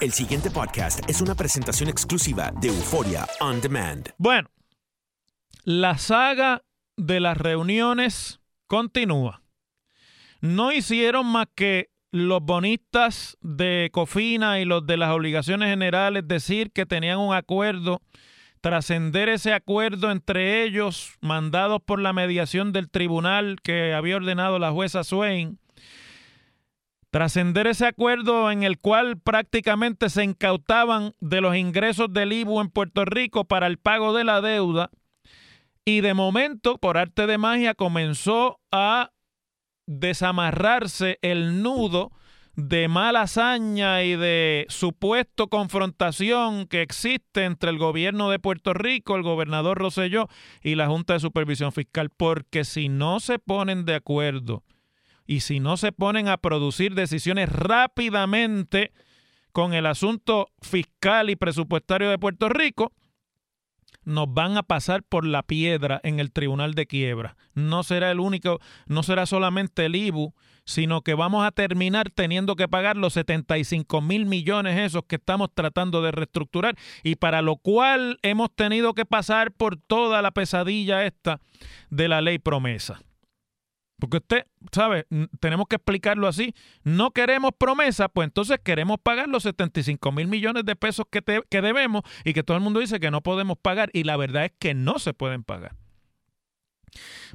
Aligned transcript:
El 0.00 0.12
siguiente 0.12 0.48
podcast 0.48 1.00
es 1.10 1.20
una 1.20 1.34
presentación 1.34 1.88
exclusiva 1.88 2.52
de 2.60 2.68
Euforia 2.68 3.26
On 3.40 3.60
Demand. 3.60 4.08
Bueno, 4.16 4.48
la 5.64 5.98
saga 5.98 6.62
de 6.96 7.18
las 7.18 7.36
reuniones 7.36 8.38
continúa. 8.68 9.42
No 10.40 10.70
hicieron 10.70 11.26
más 11.26 11.48
que 11.52 11.90
los 12.12 12.40
bonistas 12.40 13.38
de 13.40 13.88
Cofina 13.90 14.60
y 14.60 14.64
los 14.64 14.86
de 14.86 14.98
las 14.98 15.10
obligaciones 15.10 15.68
generales 15.68 16.28
decir 16.28 16.70
que 16.70 16.86
tenían 16.86 17.18
un 17.18 17.34
acuerdo, 17.34 18.00
trascender 18.60 19.28
ese 19.28 19.52
acuerdo 19.52 20.12
entre 20.12 20.62
ellos, 20.62 21.14
mandados 21.20 21.80
por 21.84 22.00
la 22.00 22.12
mediación 22.12 22.72
del 22.72 22.88
tribunal 22.88 23.56
que 23.64 23.94
había 23.94 24.14
ordenado 24.14 24.60
la 24.60 24.70
jueza 24.70 25.02
Swain 25.02 25.58
Trascender 27.10 27.66
ese 27.66 27.86
acuerdo 27.86 28.50
en 28.50 28.62
el 28.62 28.78
cual 28.78 29.18
prácticamente 29.18 30.10
se 30.10 30.24
incautaban 30.24 31.14
de 31.20 31.40
los 31.40 31.56
ingresos 31.56 32.12
del 32.12 32.32
IBU 32.32 32.60
en 32.60 32.68
Puerto 32.68 33.06
Rico 33.06 33.46
para 33.46 33.66
el 33.66 33.78
pago 33.78 34.12
de 34.12 34.24
la 34.24 34.42
deuda 34.42 34.90
y 35.88 36.02
de 36.02 36.12
momento, 36.12 36.76
por 36.76 36.98
arte 36.98 37.26
de 37.26 37.38
magia, 37.38 37.72
comenzó 37.72 38.60
a 38.70 39.12
desamarrarse 39.86 41.18
el 41.22 41.62
nudo 41.62 42.12
de 42.56 42.88
mala 42.88 43.22
hazaña 43.22 44.02
y 44.02 44.14
de 44.14 44.66
supuesto 44.68 45.46
confrontación 45.48 46.66
que 46.66 46.82
existe 46.82 47.44
entre 47.44 47.70
el 47.70 47.78
gobierno 47.78 48.28
de 48.28 48.38
Puerto 48.38 48.74
Rico, 48.74 49.16
el 49.16 49.22
gobernador 49.22 49.78
Roselló 49.78 50.28
y 50.62 50.74
la 50.74 50.88
Junta 50.88 51.14
de 51.14 51.20
Supervisión 51.20 51.72
Fiscal, 51.72 52.10
porque 52.10 52.64
si 52.64 52.90
no 52.90 53.18
se 53.18 53.38
ponen 53.38 53.86
de 53.86 53.94
acuerdo, 53.94 54.64
y 55.28 55.40
si 55.40 55.60
no 55.60 55.76
se 55.76 55.92
ponen 55.92 56.26
a 56.26 56.38
producir 56.38 56.94
decisiones 56.94 57.50
rápidamente 57.50 58.92
con 59.52 59.74
el 59.74 59.84
asunto 59.84 60.48
fiscal 60.62 61.28
y 61.28 61.36
presupuestario 61.36 62.08
de 62.08 62.18
Puerto 62.18 62.48
Rico, 62.48 62.92
nos 64.04 64.32
van 64.32 64.56
a 64.56 64.62
pasar 64.62 65.02
por 65.02 65.26
la 65.26 65.42
piedra 65.42 66.00
en 66.02 66.18
el 66.18 66.32
tribunal 66.32 66.72
de 66.72 66.86
quiebra. 66.86 67.36
No 67.52 67.82
será 67.82 68.10
el 68.10 68.20
único, 68.20 68.58
no 68.86 69.02
será 69.02 69.26
solamente 69.26 69.84
el 69.84 69.96
IBU, 69.96 70.32
sino 70.64 71.02
que 71.02 71.12
vamos 71.12 71.46
a 71.46 71.50
terminar 71.50 72.08
teniendo 72.08 72.56
que 72.56 72.66
pagar 72.66 72.96
los 72.96 73.12
75 73.12 74.00
mil 74.00 74.24
millones 74.24 74.78
esos 74.78 75.02
que 75.06 75.16
estamos 75.16 75.50
tratando 75.52 76.00
de 76.00 76.10
reestructurar 76.10 76.74
y 77.02 77.16
para 77.16 77.42
lo 77.42 77.56
cual 77.56 78.18
hemos 78.22 78.54
tenido 78.54 78.94
que 78.94 79.04
pasar 79.04 79.52
por 79.52 79.76
toda 79.76 80.22
la 80.22 80.30
pesadilla 80.30 81.04
esta 81.04 81.42
de 81.90 82.08
la 82.08 82.22
ley 82.22 82.38
promesa. 82.38 83.02
Porque 83.98 84.18
usted, 84.18 84.46
¿sabe? 84.72 85.06
Tenemos 85.40 85.66
que 85.68 85.76
explicarlo 85.76 86.28
así. 86.28 86.54
No 86.84 87.10
queremos 87.10 87.50
promesa, 87.58 88.08
pues 88.08 88.26
entonces 88.26 88.60
queremos 88.62 88.98
pagar 89.02 89.28
los 89.28 89.42
75 89.42 90.12
mil 90.12 90.28
millones 90.28 90.64
de 90.64 90.76
pesos 90.76 91.06
que, 91.10 91.22
que 91.48 91.62
debemos 91.62 92.02
y 92.24 92.32
que 92.32 92.42
todo 92.42 92.56
el 92.56 92.62
mundo 92.62 92.80
dice 92.80 93.00
que 93.00 93.10
no 93.10 93.22
podemos 93.22 93.58
pagar 93.58 93.90
y 93.92 94.04
la 94.04 94.16
verdad 94.16 94.44
es 94.44 94.52
que 94.58 94.74
no 94.74 94.98
se 94.98 95.14
pueden 95.14 95.42
pagar. 95.42 95.74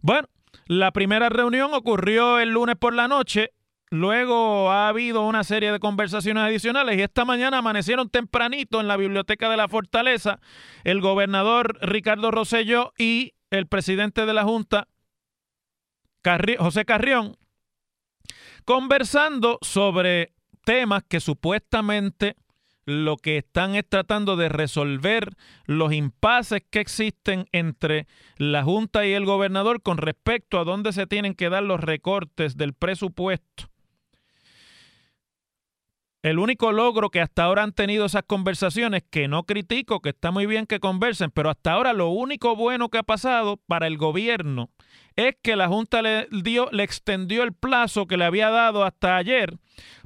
Bueno, 0.02 0.28
la 0.66 0.92
primera 0.92 1.30
reunión 1.30 1.74
ocurrió 1.74 2.40
el 2.40 2.50
lunes 2.50 2.76
por 2.78 2.94
la 2.94 3.08
noche. 3.08 3.52
Luego 3.90 4.72
ha 4.72 4.88
habido 4.88 5.22
una 5.22 5.44
serie 5.44 5.72
de 5.72 5.80
conversaciones 5.80 6.44
adicionales 6.44 6.98
y 6.98 7.02
esta 7.02 7.26
mañana 7.26 7.60
amanecieron 7.60 8.10
tempranito 8.10 8.82
en 8.82 8.88
la 8.88 8.98
biblioteca 8.98 9.50
de 9.50 9.58
la 9.58 9.68
Fortaleza 9.68 10.40
el 10.84 11.00
gobernador 11.00 11.78
Ricardo 11.82 12.32
Rosello 12.32 12.94
y 12.98 13.34
el 13.52 13.68
presidente 13.68 14.26
de 14.26 14.34
la 14.34 14.44
Junta, 14.44 14.88
José 16.58 16.86
Carrión, 16.86 17.38
conversando 18.64 19.58
sobre 19.62 20.34
temas 20.64 21.04
que 21.04 21.20
supuestamente 21.20 22.38
lo 22.86 23.18
que 23.18 23.38
están 23.38 23.76
es 23.76 23.88
tratando 23.88 24.36
de 24.36 24.50
resolver 24.50 25.30
los 25.66 25.92
impases 25.94 26.64
que 26.70 26.80
existen 26.80 27.46
entre 27.52 28.08
la 28.38 28.64
Junta 28.64 29.06
y 29.06 29.14
el 29.14 29.26
gobernador 29.26 29.82
con 29.82 29.98
respecto 29.98 30.60
a 30.60 30.64
dónde 30.64 30.94
se 30.94 31.08
tienen 31.08 31.34
que 31.34 31.50
dar 31.50 31.64
los 31.64 31.82
recortes 31.82 32.56
del 32.56 32.74
presupuesto. 32.74 33.73
El 36.24 36.40
único 36.40 36.72
logro 36.72 37.10
que 37.10 37.20
hasta 37.20 37.44
ahora 37.44 37.64
han 37.64 37.74
tenido 37.74 38.06
esas 38.06 38.24
conversaciones, 38.24 39.04
que 39.10 39.28
no 39.28 39.44
critico, 39.44 40.00
que 40.02 40.10
está 40.10 40.32
muy 40.32 40.46
bien 40.46 40.66
que 40.66 40.80
conversen, 40.80 41.32
pero 41.32 41.50
hasta 41.50 41.74
ahora 41.74 41.92
lo 41.92 42.08
único 42.08 42.56
bueno 42.56 42.88
que 42.88 42.98
ha 42.98 43.04
pasado 43.04 43.58
para 43.68 43.88
el 43.88 43.98
gobierno 43.98 44.70
es 45.18 45.36
que 45.44 45.58
la 45.58 45.68
Junta 45.68 46.02
le, 46.02 46.30
dio, 46.32 46.70
le 46.72 46.84
extendió 46.84 47.44
el 47.44 47.52
plazo 47.52 48.08
que 48.08 48.16
le 48.16 48.24
había 48.24 48.50
dado 48.50 48.86
hasta 48.86 49.18
ayer 49.18 49.58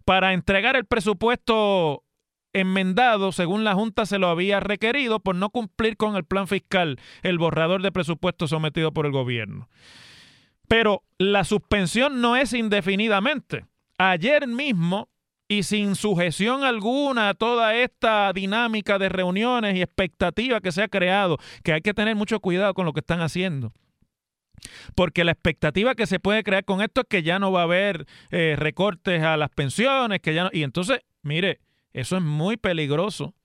para 0.06 0.34
entregar 0.34 0.76
el 0.76 0.86
presupuesto 0.86 2.04
enmendado 2.52 3.32
según 3.32 3.64
la 3.64 3.76
Junta 3.76 4.08
se 4.08 4.18
lo 4.18 4.30
había 4.30 4.60
requerido 4.60 5.20
por 5.20 5.36
no 5.36 5.52
cumplir 5.52 5.98
con 5.98 6.16
el 6.16 6.24
plan 6.24 6.48
fiscal, 6.48 7.00
el 7.22 7.38
borrador 7.38 7.84
de 7.84 7.92
presupuesto 7.92 8.48
sometido 8.48 8.92
por 8.92 9.06
el 9.06 9.12
gobierno. 9.12 9.70
Pero 10.68 11.04
la 11.20 11.44
suspensión 11.44 12.22
no 12.22 12.36
es 12.36 12.54
indefinidamente. 12.54 13.66
Ayer 14.00 14.48
mismo 14.48 15.10
y 15.48 15.64
sin 15.64 15.96
sujeción 15.96 16.64
alguna 16.64 17.30
a 17.30 17.34
toda 17.34 17.76
esta 17.76 18.32
dinámica 18.34 19.00
de 19.00 19.10
reuniones 19.10 19.76
y 19.76 19.82
expectativa 19.82 20.60
que 20.60 20.72
se 20.72 20.84
ha 20.84 20.88
creado, 20.88 21.38
que 21.64 21.74
hay 21.74 21.82
que 21.82 21.94
tener 21.94 22.16
mucho 22.16 22.40
cuidado 22.40 22.74
con 22.74 22.86
lo 22.86 22.94
que 22.94 23.00
están 23.00 23.22
haciendo. 23.22 23.74
Porque 24.96 25.24
la 25.24 25.32
expectativa 25.32 25.96
que 25.96 26.08
se 26.08 26.20
puede 26.20 26.44
crear 26.44 26.66
con 26.66 26.82
esto 26.82 27.02
es 27.02 27.08
que 27.08 27.24
ya 27.24 27.40
no 27.40 27.52
va 27.52 27.62
a 27.62 27.64
haber 27.64 28.08
eh, 28.32 28.56
recortes 28.58 29.24
a 29.24 29.38
las 29.38 29.50
pensiones, 29.50 30.20
que 30.20 30.34
ya 30.34 30.50
y 30.52 30.64
entonces 30.64 31.02
mire, 31.22 31.60
eso 31.94 32.18
es 32.18 32.24
muy 32.24 32.58
peligroso 32.58 33.36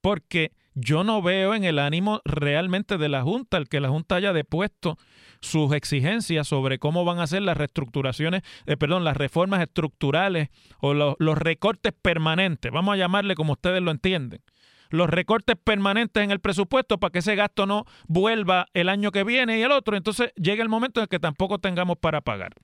porque 0.00 0.52
yo 0.74 1.04
no 1.04 1.22
veo 1.22 1.54
en 1.54 1.64
el 1.64 1.78
ánimo 1.78 2.20
realmente 2.24 2.98
de 2.98 3.08
la 3.08 3.22
Junta 3.22 3.56
el 3.56 3.68
que 3.68 3.80
la 3.80 3.88
Junta 3.88 4.16
haya 4.16 4.32
depuesto 4.32 4.98
sus 5.40 5.72
exigencias 5.72 6.46
sobre 6.46 6.78
cómo 6.78 7.04
van 7.04 7.18
a 7.18 7.26
ser 7.26 7.42
las 7.42 7.56
reestructuraciones, 7.56 8.42
eh, 8.66 8.76
perdón, 8.76 9.04
las 9.04 9.16
reformas 9.16 9.60
estructurales 9.60 10.48
o 10.80 10.94
los 10.94 11.38
recortes 11.38 11.92
permanentes, 12.00 12.70
vamos 12.70 12.94
a 12.94 12.98
llamarle 12.98 13.34
como 13.34 13.52
ustedes 13.52 13.82
lo 13.82 13.90
entienden. 13.90 14.42
Los 14.90 15.08
recortes 15.08 15.56
permanentes 15.62 16.22
en 16.22 16.32
el 16.32 16.40
presupuesto 16.40 16.98
para 16.98 17.12
que 17.12 17.20
ese 17.20 17.36
gasto 17.36 17.64
no 17.64 17.84
vuelva 18.08 18.66
el 18.74 18.88
año 18.88 19.12
que 19.12 19.22
viene 19.22 19.58
y 19.58 19.62
el 19.62 19.70
otro, 19.70 19.96
entonces 19.96 20.32
llega 20.34 20.62
el 20.62 20.68
momento 20.68 21.00
en 21.00 21.06
que 21.06 21.20
tampoco 21.20 21.58
tengamos 21.58 21.96
para 21.98 22.20
pagar. 22.20 22.54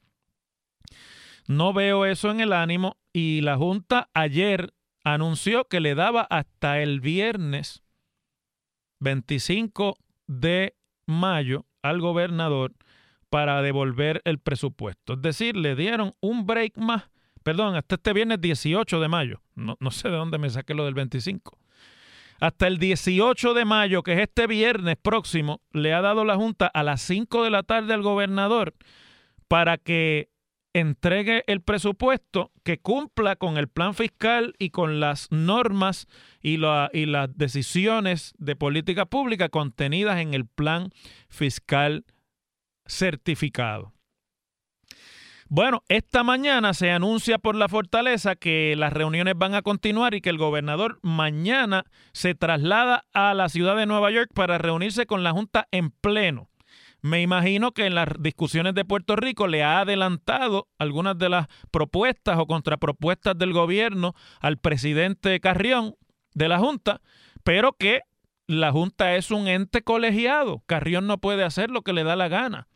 No 1.46 1.72
veo 1.72 2.04
eso 2.04 2.30
en 2.30 2.40
el 2.40 2.52
ánimo 2.52 2.96
y 3.12 3.42
la 3.42 3.56
Junta 3.56 4.08
ayer 4.12 4.74
anunció 5.04 5.68
que 5.68 5.78
le 5.78 5.94
daba 5.94 6.22
hasta 6.22 6.80
el 6.80 7.00
viernes 7.00 7.85
25 9.00 9.96
de 10.26 10.74
mayo 11.06 11.66
al 11.82 12.00
gobernador 12.00 12.74
para 13.30 13.62
devolver 13.62 14.22
el 14.24 14.38
presupuesto. 14.38 15.14
Es 15.14 15.22
decir, 15.22 15.56
le 15.56 15.76
dieron 15.76 16.14
un 16.20 16.46
break 16.46 16.76
más, 16.78 17.10
perdón, 17.42 17.76
hasta 17.76 17.96
este 17.96 18.12
viernes 18.12 18.40
18 18.40 19.00
de 19.00 19.08
mayo. 19.08 19.42
No, 19.54 19.76
no 19.80 19.90
sé 19.90 20.08
de 20.08 20.16
dónde 20.16 20.38
me 20.38 20.50
saqué 20.50 20.74
lo 20.74 20.84
del 20.84 20.94
25. 20.94 21.58
Hasta 22.40 22.66
el 22.66 22.78
18 22.78 23.54
de 23.54 23.64
mayo, 23.64 24.02
que 24.02 24.12
es 24.12 24.20
este 24.20 24.46
viernes 24.46 24.96
próximo, 25.00 25.62
le 25.72 25.94
ha 25.94 26.02
dado 26.02 26.24
la 26.24 26.36
Junta 26.36 26.66
a 26.66 26.82
las 26.82 27.00
5 27.02 27.44
de 27.44 27.50
la 27.50 27.62
tarde 27.62 27.94
al 27.94 28.02
gobernador 28.02 28.74
para 29.48 29.78
que 29.78 30.28
entregue 30.80 31.42
el 31.46 31.62
presupuesto 31.62 32.52
que 32.62 32.78
cumpla 32.78 33.36
con 33.36 33.56
el 33.56 33.68
plan 33.68 33.94
fiscal 33.94 34.54
y 34.58 34.70
con 34.70 35.00
las 35.00 35.32
normas 35.32 36.06
y, 36.42 36.58
y 36.92 37.06
las 37.06 37.36
decisiones 37.36 38.34
de 38.38 38.56
política 38.56 39.06
pública 39.06 39.48
contenidas 39.48 40.18
en 40.20 40.34
el 40.34 40.44
plan 40.44 40.90
fiscal 41.30 42.04
certificado. 42.84 43.94
Bueno, 45.48 45.82
esta 45.88 46.24
mañana 46.24 46.74
se 46.74 46.90
anuncia 46.90 47.38
por 47.38 47.54
la 47.54 47.68
fortaleza 47.68 48.34
que 48.34 48.74
las 48.76 48.92
reuniones 48.92 49.34
van 49.36 49.54
a 49.54 49.62
continuar 49.62 50.14
y 50.14 50.20
que 50.20 50.28
el 50.28 50.38
gobernador 50.38 50.98
mañana 51.02 51.84
se 52.12 52.34
traslada 52.34 53.04
a 53.14 53.32
la 53.32 53.48
ciudad 53.48 53.76
de 53.76 53.86
Nueva 53.86 54.10
York 54.10 54.30
para 54.34 54.58
reunirse 54.58 55.06
con 55.06 55.22
la 55.22 55.30
Junta 55.30 55.68
en 55.70 55.90
pleno. 55.90 56.50
Me 57.02 57.22
imagino 57.22 57.72
que 57.72 57.86
en 57.86 57.94
las 57.94 58.08
discusiones 58.18 58.74
de 58.74 58.84
Puerto 58.84 59.16
Rico 59.16 59.46
le 59.46 59.62
ha 59.62 59.80
adelantado 59.80 60.68
algunas 60.78 61.16
de 61.18 61.28
las 61.28 61.46
propuestas 61.70 62.38
o 62.38 62.46
contrapropuestas 62.46 63.36
del 63.38 63.52
gobierno 63.52 64.14
al 64.40 64.58
presidente 64.58 65.38
Carrión 65.40 65.94
de 66.34 66.48
la 66.48 66.58
Junta, 66.58 67.00
pero 67.44 67.74
que 67.78 68.00
la 68.46 68.72
Junta 68.72 69.16
es 69.16 69.30
un 69.30 69.48
ente 69.48 69.82
colegiado. 69.82 70.62
Carrión 70.66 71.06
no 71.06 71.18
puede 71.18 71.44
hacer 71.44 71.70
lo 71.70 71.82
que 71.82 71.92
le 71.92 72.04
da 72.04 72.16
la 72.16 72.28
gana. 72.28 72.68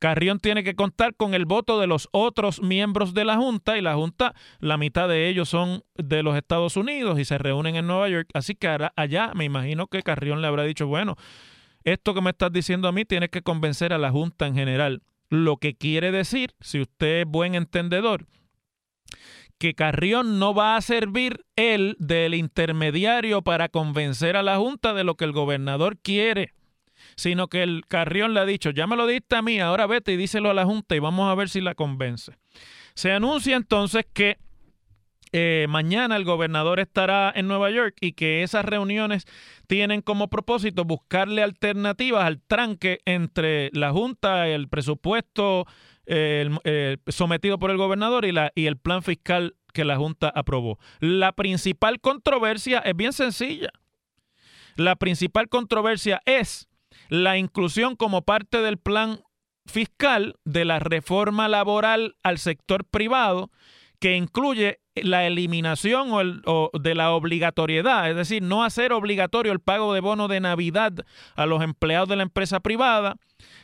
Carrión 0.00 0.40
tiene 0.40 0.64
que 0.64 0.74
contar 0.74 1.14
con 1.14 1.34
el 1.34 1.44
voto 1.44 1.78
de 1.78 1.86
los 1.86 2.08
otros 2.10 2.62
miembros 2.62 3.12
de 3.12 3.26
la 3.26 3.36
Junta 3.36 3.76
y 3.76 3.82
la 3.82 3.94
Junta, 3.94 4.34
la 4.58 4.78
mitad 4.78 5.08
de 5.08 5.28
ellos 5.28 5.50
son 5.50 5.84
de 5.94 6.22
los 6.22 6.36
Estados 6.36 6.78
Unidos 6.78 7.18
y 7.18 7.26
se 7.26 7.36
reúnen 7.36 7.76
en 7.76 7.86
Nueva 7.86 8.08
York. 8.08 8.28
Así 8.32 8.54
que 8.54 8.74
allá 8.96 9.32
me 9.34 9.44
imagino 9.44 9.88
que 9.88 10.02
Carrión 10.02 10.40
le 10.40 10.48
habrá 10.48 10.64
dicho, 10.64 10.86
bueno, 10.86 11.16
esto 11.84 12.14
que 12.14 12.20
me 12.20 12.30
estás 12.30 12.52
diciendo 12.52 12.88
a 12.88 12.92
mí 12.92 13.04
tiene 13.04 13.28
que 13.28 13.42
convencer 13.42 13.92
a 13.92 13.98
la 13.98 14.10
Junta 14.10 14.46
en 14.46 14.54
general. 14.54 15.02
Lo 15.28 15.56
que 15.56 15.74
quiere 15.74 16.12
decir, 16.12 16.54
si 16.60 16.80
usted 16.80 17.20
es 17.20 17.26
buen 17.26 17.54
entendedor, 17.54 18.26
que 19.58 19.74
Carrión 19.74 20.38
no 20.38 20.54
va 20.54 20.76
a 20.76 20.80
servir 20.80 21.44
él 21.56 21.96
del 21.98 22.34
intermediario 22.34 23.42
para 23.42 23.68
convencer 23.68 24.36
a 24.36 24.42
la 24.42 24.56
Junta 24.56 24.94
de 24.94 25.04
lo 25.04 25.16
que 25.16 25.24
el 25.24 25.32
gobernador 25.32 25.98
quiere 25.98 26.54
sino 27.16 27.48
que 27.48 27.62
el 27.62 27.86
Carrión 27.86 28.34
le 28.34 28.40
ha 28.40 28.46
dicho, 28.46 28.70
ya 28.70 28.86
me 28.86 28.96
lo 28.96 29.06
diste 29.06 29.36
a 29.36 29.42
mí, 29.42 29.60
ahora 29.60 29.86
vete 29.86 30.12
y 30.12 30.16
díselo 30.16 30.50
a 30.50 30.54
la 30.54 30.64
Junta 30.64 30.96
y 30.96 30.98
vamos 30.98 31.30
a 31.30 31.34
ver 31.34 31.48
si 31.48 31.60
la 31.60 31.74
convence. 31.74 32.36
Se 32.94 33.12
anuncia 33.12 33.56
entonces 33.56 34.06
que 34.12 34.38
eh, 35.32 35.66
mañana 35.68 36.16
el 36.16 36.24
gobernador 36.24 36.80
estará 36.80 37.32
en 37.34 37.48
Nueva 37.48 37.70
York 37.70 37.96
y 38.00 38.12
que 38.12 38.42
esas 38.42 38.64
reuniones 38.64 39.26
tienen 39.66 40.02
como 40.02 40.28
propósito 40.28 40.84
buscarle 40.84 41.42
alternativas 41.42 42.24
al 42.24 42.40
tranque 42.40 43.00
entre 43.04 43.70
la 43.72 43.92
Junta, 43.92 44.48
el 44.48 44.68
presupuesto 44.68 45.66
sometido 47.06 47.60
por 47.60 47.70
el 47.70 47.76
gobernador 47.76 48.24
y, 48.24 48.32
la, 48.32 48.50
y 48.56 48.66
el 48.66 48.76
plan 48.76 49.04
fiscal 49.04 49.54
que 49.72 49.84
la 49.84 49.96
Junta 49.96 50.32
aprobó. 50.34 50.78
La 50.98 51.32
principal 51.32 52.00
controversia 52.00 52.80
es 52.80 52.96
bien 52.96 53.12
sencilla. 53.12 53.70
La 54.76 54.96
principal 54.96 55.48
controversia 55.48 56.20
es 56.24 56.68
la 57.08 57.38
inclusión 57.38 57.96
como 57.96 58.22
parte 58.22 58.58
del 58.58 58.78
plan 58.78 59.20
fiscal 59.66 60.36
de 60.44 60.64
la 60.64 60.78
reforma 60.78 61.48
laboral 61.48 62.16
al 62.22 62.38
sector 62.38 62.84
privado 62.84 63.50
que 63.98 64.16
incluye 64.16 64.80
la 65.04 65.26
eliminación 65.26 66.10
o, 66.12 66.70
de 66.78 66.94
la 66.94 67.12
obligatoriedad, 67.12 68.10
es 68.10 68.16
decir, 68.16 68.42
no 68.42 68.64
hacer 68.64 68.92
obligatorio 68.92 69.52
el 69.52 69.60
pago 69.60 69.94
de 69.94 70.00
bono 70.00 70.28
de 70.28 70.40
Navidad 70.40 70.92
a 71.36 71.46
los 71.46 71.62
empleados 71.62 72.08
de 72.08 72.16
la 72.16 72.22
empresa 72.22 72.60
privada, 72.60 73.16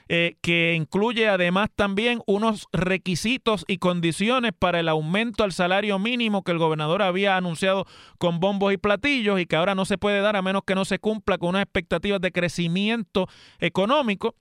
eh, 0.08 0.36
que 0.40 0.74
incluye 0.74 1.28
además 1.28 1.68
también 1.74 2.22
unos 2.26 2.66
requisitos 2.72 3.64
y 3.68 3.78
condiciones 3.78 4.52
para 4.58 4.80
el 4.80 4.88
aumento 4.88 5.44
al 5.44 5.52
salario 5.52 5.98
mínimo 5.98 6.42
que 6.42 6.52
el 6.52 6.58
gobernador 6.58 7.02
había 7.02 7.36
anunciado 7.36 7.86
con 8.18 8.40
bombos 8.40 8.72
y 8.72 8.76
platillos 8.76 9.40
y 9.40 9.46
que 9.46 9.56
ahora 9.56 9.74
no 9.74 9.84
se 9.84 9.98
puede 9.98 10.20
dar 10.20 10.36
a 10.36 10.42
menos 10.42 10.62
que 10.66 10.74
no 10.74 10.84
se 10.84 10.98
cumpla 10.98 11.38
con 11.38 11.50
unas 11.50 11.62
expectativas 11.62 12.20
de 12.20 12.32
crecimiento 12.32 13.28
económico 13.58 14.34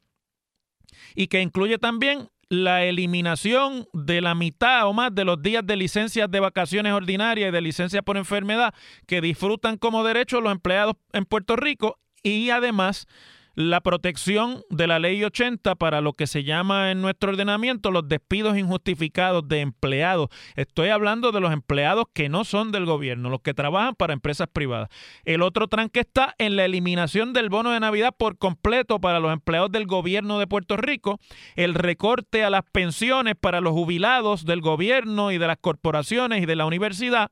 y 1.15 1.27
que 1.27 1.41
incluye 1.41 1.77
también 1.77 2.29
la 2.49 2.83
eliminación 2.83 3.87
de 3.93 4.21
la 4.21 4.35
mitad 4.35 4.87
o 4.87 4.93
más 4.93 5.13
de 5.13 5.25
los 5.25 5.41
días 5.41 5.65
de 5.65 5.75
licencias 5.75 6.29
de 6.29 6.39
vacaciones 6.39 6.93
ordinarias 6.93 7.49
y 7.49 7.51
de 7.51 7.61
licencias 7.61 8.03
por 8.03 8.17
enfermedad 8.17 8.73
que 9.07 9.21
disfrutan 9.21 9.77
como 9.77 10.03
derecho 10.03 10.41
los 10.41 10.51
empleados 10.51 10.95
en 11.13 11.25
Puerto 11.25 11.55
Rico 11.55 11.99
y 12.21 12.49
además 12.49 13.07
la 13.55 13.79
protección 13.81 14.63
de 14.69 14.85
la 14.85 14.99
ley 14.99 15.23
80 15.23 15.75
para 15.75 16.01
lo 16.01 16.13
que 16.13 16.27
se 16.27 16.43
llama 16.43 16.91
en 16.91 17.01
nuestro 17.01 17.31
ordenamiento 17.31 17.89
los 17.89 18.07
despidos 18.07 18.57
injustificados 18.57 19.47
de 19.47 19.61
empleados. 19.61 20.29
Estoy 20.55 20.89
hablando 20.89 21.31
de 21.31 21.39
los 21.39 21.53
empleados 21.53 22.05
que 22.13 22.27
no 22.27 22.43
son 22.43 22.71
del 22.71 22.85
gobierno, 22.85 23.29
los 23.29 23.41
que 23.41 23.53
trabajan 23.53 23.95
para 23.95 24.13
empresas 24.13 24.49
privadas. 24.51 24.89
El 25.23 25.41
otro 25.41 25.67
tranque 25.67 26.01
está 26.01 26.35
en 26.37 26.57
la 26.57 26.65
eliminación 26.65 27.31
del 27.31 27.49
bono 27.49 27.71
de 27.71 27.79
Navidad 27.79 28.13
por 28.17 28.37
completo 28.37 28.99
para 28.99 29.21
los 29.21 29.31
empleados 29.31 29.71
del 29.71 29.87
gobierno 29.87 30.37
de 30.37 30.47
Puerto 30.47 30.75
Rico, 30.75 31.19
el 31.55 31.73
recorte 31.73 32.43
a 32.43 32.49
las 32.49 32.63
pensiones 32.63 33.35
para 33.39 33.61
los 33.61 33.73
jubilados 33.73 34.45
del 34.45 34.59
gobierno 34.59 35.31
y 35.31 35.37
de 35.37 35.47
las 35.47 35.57
corporaciones 35.57 36.43
y 36.43 36.45
de 36.45 36.55
la 36.57 36.65
universidad. 36.65 37.31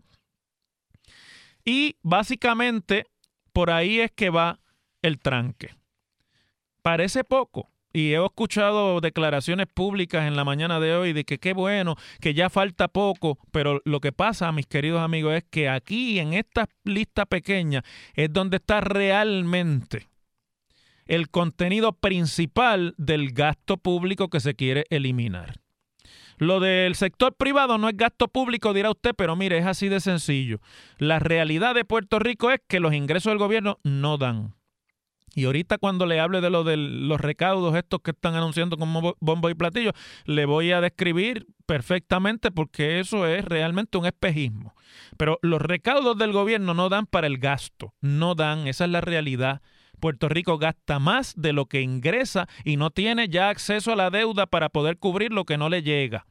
Y 1.65 1.97
básicamente 2.01 3.07
por 3.51 3.71
ahí 3.71 3.99
es 3.99 4.11
que 4.11 4.29
va 4.29 4.59
el 5.01 5.19
tranque. 5.19 5.82
Parece 6.83 7.23
poco. 7.23 7.69
Y 7.93 8.13
he 8.13 8.23
escuchado 8.23 8.99
declaraciones 8.99 9.67
públicas 9.67 10.27
en 10.27 10.35
la 10.35 10.43
mañana 10.43 10.79
de 10.79 10.95
hoy 10.95 11.13
de 11.13 11.23
que 11.25 11.37
qué 11.37 11.53
bueno, 11.53 11.95
que 12.19 12.33
ya 12.33 12.49
falta 12.49 12.87
poco, 12.87 13.37
pero 13.51 13.81
lo 13.85 13.99
que 13.99 14.11
pasa, 14.11 14.51
mis 14.51 14.65
queridos 14.65 15.01
amigos, 15.01 15.35
es 15.35 15.43
que 15.49 15.69
aquí 15.69 16.19
en 16.19 16.33
esta 16.33 16.67
lista 16.83 17.25
pequeña 17.25 17.83
es 18.15 18.33
donde 18.33 18.57
está 18.57 18.81
realmente 18.81 20.07
el 21.05 21.29
contenido 21.29 21.93
principal 21.93 22.95
del 22.97 23.31
gasto 23.31 23.77
público 23.77 24.29
que 24.29 24.39
se 24.39 24.55
quiere 24.55 24.85
eliminar. 24.89 25.61
Lo 26.37 26.59
del 26.59 26.95
sector 26.95 27.35
privado 27.35 27.77
no 27.77 27.87
es 27.87 27.95
gasto 27.95 28.27
público, 28.27 28.73
dirá 28.73 28.89
usted, 28.89 29.11
pero 29.15 29.35
mire, 29.35 29.59
es 29.59 29.65
así 29.67 29.87
de 29.87 29.99
sencillo. 29.99 30.59
La 30.97 31.19
realidad 31.19 31.75
de 31.75 31.85
Puerto 31.85 32.19
Rico 32.19 32.49
es 32.51 32.59
que 32.67 32.79
los 32.79 32.93
ingresos 32.93 33.31
del 33.31 33.37
gobierno 33.37 33.77
no 33.83 34.17
dan. 34.17 34.55
Y 35.35 35.45
ahorita 35.45 35.77
cuando 35.77 36.05
le 36.05 36.19
hable 36.19 36.41
de 36.41 36.49
de 36.63 36.77
los 36.77 37.19
recaudos 37.19 37.75
estos 37.75 38.01
que 38.01 38.11
están 38.11 38.35
anunciando 38.35 38.77
como 38.77 39.15
bombo 39.19 39.49
y 39.49 39.55
platillo, 39.55 39.91
le 40.25 40.45
voy 40.45 40.71
a 40.71 40.81
describir 40.81 41.47
perfectamente 41.65 42.51
porque 42.51 42.99
eso 42.99 43.25
es 43.25 43.43
realmente 43.45 43.97
un 43.97 44.05
espejismo. 44.05 44.75
Pero 45.17 45.39
los 45.41 45.61
recaudos 45.61 46.17
del 46.17 46.31
gobierno 46.31 46.73
no 46.73 46.89
dan 46.89 47.07
para 47.07 47.27
el 47.27 47.37
gasto, 47.37 47.93
no 48.01 48.35
dan, 48.35 48.67
esa 48.67 48.85
es 48.85 48.91
la 48.91 49.01
realidad. 49.01 49.61
Puerto 49.99 50.29
Rico 50.29 50.57
gasta 50.57 50.99
más 50.99 51.33
de 51.35 51.53
lo 51.53 51.65
que 51.65 51.81
ingresa 51.81 52.47
y 52.63 52.77
no 52.77 52.91
tiene 52.91 53.29
ya 53.29 53.49
acceso 53.49 53.93
a 53.93 53.95
la 53.95 54.09
deuda 54.09 54.45
para 54.45 54.69
poder 54.69 54.97
cubrir 54.97 55.31
lo 55.31 55.45
que 55.45 55.57
no 55.57 55.69
le 55.69 55.81
llega 55.81 56.25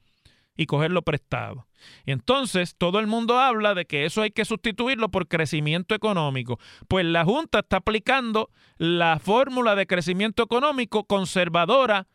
y 0.57 0.67
cogerlo 0.67 1.03
prestado. 1.03 1.67
Y 2.05 2.13
entonces 2.13 2.77
todo 2.77 2.99
el 3.01 3.07
mundo 3.07 3.39
habla 3.39 3.75
de 3.75 3.87
que 3.87 4.05
eso 4.05 4.23
hay 4.23 4.31
que 4.31 4.45
sustituirlo 4.45 5.11
por 5.11 5.29
crecimiento 5.29 5.95
económico. 5.95 6.59
Pues 6.89 7.05
la 7.05 7.25
Junta 7.25 7.61
está 7.61 7.79
aplicando 7.79 8.51
la 8.77 9.19
fórmula 9.19 9.75
de 9.75 9.87
crecimiento 9.87 10.43
económico 10.43 11.05
conservadora 11.05 12.07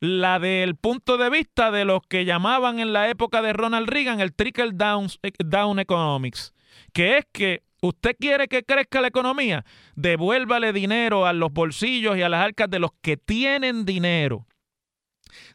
la 0.00 0.38
del 0.38 0.76
punto 0.76 1.16
de 1.16 1.30
vista 1.30 1.70
de 1.70 1.84
los 1.84 2.02
que 2.08 2.24
llamaban 2.24 2.78
en 2.78 2.92
la 2.92 3.08
época 3.08 3.42
de 3.42 3.52
Ronald 3.52 3.88
Reagan 3.88 4.20
el 4.20 4.32
trickle 4.32 4.70
down, 4.72 5.08
eh, 5.22 5.32
down 5.38 5.80
economics, 5.80 6.54
que 6.92 7.18
es 7.18 7.26
que 7.32 7.64
usted 7.82 8.14
quiere 8.18 8.46
que 8.46 8.62
crezca 8.62 9.00
la 9.00 9.08
economía, 9.08 9.64
devuélvale 9.96 10.72
dinero 10.72 11.26
a 11.26 11.32
los 11.32 11.52
bolsillos 11.52 12.16
y 12.16 12.22
a 12.22 12.28
las 12.28 12.44
arcas 12.44 12.70
de 12.70 12.78
los 12.78 12.92
que 13.02 13.16
tienen 13.16 13.84
dinero 13.84 14.46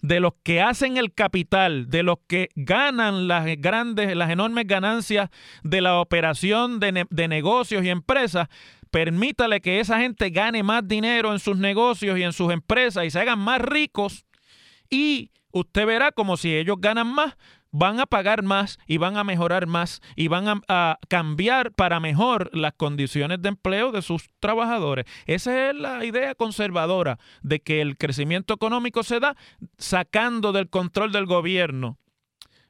de 0.01 0.19
los 0.19 0.33
que 0.43 0.61
hacen 0.61 0.97
el 0.97 1.13
capital, 1.13 1.89
de 1.89 2.03
los 2.03 2.17
que 2.27 2.49
ganan 2.55 3.27
las 3.27 3.45
grandes, 3.57 4.15
las 4.15 4.29
enormes 4.29 4.67
ganancias 4.67 5.29
de 5.63 5.81
la 5.81 5.99
operación 5.99 6.79
de, 6.79 7.05
de, 7.09 7.27
negocios 7.27 7.83
y 7.83 7.89
empresas, 7.89 8.47
permítale 8.91 9.61
que 9.61 9.79
esa 9.79 9.99
gente 9.99 10.29
gane 10.29 10.63
más 10.63 10.87
dinero 10.87 11.33
en 11.33 11.39
sus 11.39 11.57
negocios 11.57 12.17
y 12.17 12.23
en 12.23 12.33
sus 12.33 12.51
empresas 12.51 13.05
y 13.05 13.09
se 13.09 13.19
hagan 13.19 13.39
más 13.39 13.59
ricos 13.59 14.25
y 14.89 15.31
usted 15.51 15.85
verá 15.85 16.11
como 16.11 16.37
si 16.37 16.55
ellos 16.55 16.77
ganan 16.79 17.07
más, 17.07 17.35
van 17.73 17.99
a 17.99 18.05
pagar 18.05 18.43
más 18.43 18.79
y 18.87 18.97
van 18.97 19.17
a 19.17 19.23
mejorar 19.25 19.67
más 19.67 20.01
y 20.15 20.29
van 20.29 20.61
a, 20.67 20.99
cambiar 21.09 21.73
para 21.73 21.99
mejor 21.99 22.49
las 22.53 22.73
condiciones 22.73 23.41
de 23.41 23.49
empleo 23.49 23.91
de 23.91 24.01
sus 24.01 24.29
trabajadores. 24.39 25.05
Esa 25.25 25.69
es 25.69 25.75
la 25.75 26.05
idea 26.05 26.35
conservadora 26.35 27.19
de 27.41 27.59
que 27.59 27.81
el 27.81 27.97
crecimiento 27.97 28.53
económico 28.53 29.03
se 29.03 29.19
da 29.19 29.35
sacando 29.77 30.51
del 30.51 30.69
control 30.69 31.11
del 31.11 31.25
gobierno 31.25 31.97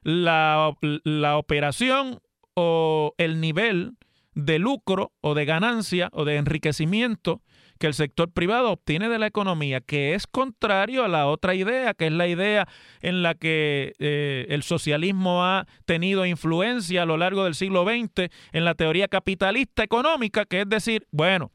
la, 0.01 0.75
la 0.81 1.37
operación 1.37 2.19
o 2.55 3.13
el 3.17 3.41
nivel 3.41 3.97
de 4.35 4.57
lucro 4.57 5.11
o 5.21 5.35
de 5.35 5.45
ganancia 5.45 6.09
o 6.13 6.23
de 6.23 6.37
enriquecimiento 6.37 7.41
que 7.83 7.87
el 7.87 7.93
sector 7.93 8.31
privado 8.31 8.71
obtiene 8.71 9.09
de 9.09 9.19
la 9.19 9.27
economía, 9.27 9.81
que 9.81 10.13
es 10.13 10.25
contrario 10.25 11.03
a 11.03 11.09
la 11.09 11.27
otra 11.27 11.53
idea, 11.53 11.93
que 11.93 12.07
es 12.07 12.13
la 12.13 12.29
idea 12.29 12.65
en 13.01 13.23
la 13.23 13.35
que 13.35 13.91
eh, 13.99 14.45
el 14.47 14.63
socialismo 14.63 15.43
ha 15.43 15.67
tenido 15.83 16.25
influencia 16.25 17.01
a 17.01 17.05
lo 17.05 17.17
largo 17.17 17.43
del 17.43 17.55
siglo 17.55 17.83
XX 17.83 18.29
en 18.53 18.63
la 18.63 18.75
teoría 18.75 19.09
capitalista 19.09 19.83
económica, 19.83 20.45
que 20.45 20.61
es 20.61 20.69
decir, 20.69 21.05
bueno, 21.11 21.51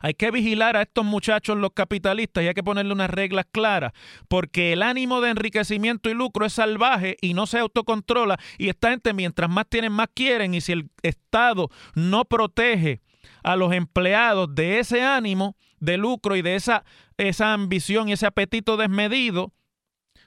hay 0.00 0.14
que 0.14 0.32
vigilar 0.32 0.76
a 0.76 0.82
estos 0.82 1.04
muchachos 1.04 1.56
los 1.56 1.70
capitalistas 1.72 2.42
y 2.42 2.48
hay 2.48 2.54
que 2.54 2.64
ponerle 2.64 2.92
unas 2.92 3.08
reglas 3.08 3.46
claras, 3.48 3.92
porque 4.26 4.72
el 4.72 4.82
ánimo 4.82 5.20
de 5.20 5.30
enriquecimiento 5.30 6.10
y 6.10 6.14
lucro 6.14 6.46
es 6.46 6.54
salvaje 6.54 7.16
y 7.20 7.34
no 7.34 7.46
se 7.46 7.60
autocontrola 7.60 8.40
y 8.58 8.70
esta 8.70 8.90
gente 8.90 9.12
mientras 9.12 9.48
más 9.48 9.66
tienen 9.68 9.92
más 9.92 10.08
quieren 10.12 10.54
y 10.54 10.60
si 10.60 10.72
el 10.72 10.90
Estado 11.04 11.68
no 11.94 12.24
protege 12.24 13.02
a 13.42 13.56
los 13.56 13.72
empleados 13.72 14.54
de 14.54 14.78
ese 14.78 15.02
ánimo 15.02 15.56
de 15.80 15.96
lucro 15.96 16.36
y 16.36 16.42
de 16.42 16.56
esa, 16.56 16.84
esa 17.16 17.52
ambición 17.52 18.08
y 18.08 18.12
ese 18.12 18.26
apetito 18.26 18.76
desmedido, 18.76 19.52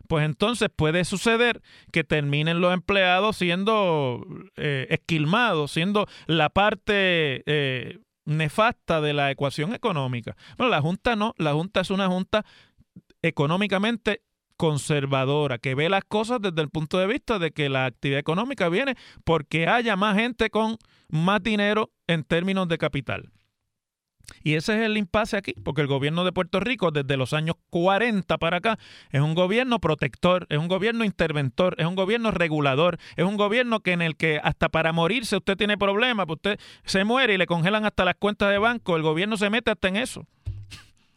pues 0.07 0.25
entonces 0.25 0.69
puede 0.75 1.05
suceder 1.05 1.61
que 1.91 2.03
terminen 2.03 2.59
los 2.59 2.73
empleados 2.73 3.37
siendo 3.37 4.25
eh, 4.57 4.87
esquilmados, 4.89 5.71
siendo 5.71 6.07
la 6.27 6.49
parte 6.49 7.43
eh, 7.45 7.99
nefasta 8.25 9.01
de 9.01 9.13
la 9.13 9.31
ecuación 9.31 9.73
económica. 9.73 10.35
Bueno, 10.57 10.69
la 10.69 10.81
Junta 10.81 11.15
no, 11.15 11.33
la 11.37 11.53
Junta 11.53 11.81
es 11.81 11.89
una 11.91 12.07
Junta 12.07 12.45
económicamente 13.21 14.21
conservadora, 14.61 15.57
que 15.57 15.73
ve 15.73 15.89
las 15.89 16.03
cosas 16.03 16.39
desde 16.39 16.61
el 16.61 16.69
punto 16.69 16.99
de 16.99 17.07
vista 17.07 17.39
de 17.39 17.49
que 17.49 17.67
la 17.67 17.85
actividad 17.85 18.19
económica 18.19 18.69
viene 18.69 18.93
porque 19.23 19.67
haya 19.67 19.95
más 19.95 20.15
gente 20.15 20.51
con 20.51 20.77
más 21.09 21.41
dinero 21.41 21.89
en 22.05 22.23
términos 22.23 22.67
de 22.67 22.77
capital. 22.77 23.31
Y 24.43 24.53
ese 24.53 24.75
es 24.75 24.85
el 24.85 24.97
impasse 24.97 25.35
aquí, 25.35 25.53
porque 25.63 25.81
el 25.81 25.87
gobierno 25.87 26.23
de 26.23 26.31
Puerto 26.31 26.59
Rico 26.59 26.91
desde 26.91 27.17
los 27.17 27.33
años 27.33 27.55
40 27.71 28.37
para 28.37 28.57
acá 28.57 28.77
es 29.09 29.19
un 29.19 29.33
gobierno 29.33 29.79
protector, 29.79 30.45
es 30.51 30.59
un 30.59 30.67
gobierno 30.67 31.05
interventor, 31.05 31.73
es 31.79 31.87
un 31.87 31.95
gobierno 31.95 32.29
regulador, 32.29 32.99
es 33.15 33.25
un 33.25 33.37
gobierno 33.37 33.79
que 33.79 33.93
en 33.93 34.03
el 34.03 34.15
que 34.15 34.39
hasta 34.43 34.69
para 34.69 34.93
morirse 34.93 35.37
usted 35.37 35.57
tiene 35.57 35.75
problemas, 35.75 36.27
pues 36.27 36.37
usted 36.37 36.59
se 36.85 37.03
muere 37.03 37.33
y 37.33 37.39
le 37.39 37.47
congelan 37.47 37.83
hasta 37.83 38.05
las 38.05 38.13
cuentas 38.13 38.51
de 38.51 38.59
banco, 38.59 38.95
el 38.95 39.01
gobierno 39.01 39.37
se 39.37 39.49
mete 39.49 39.71
hasta 39.71 39.87
en 39.87 39.95
eso. 39.95 40.27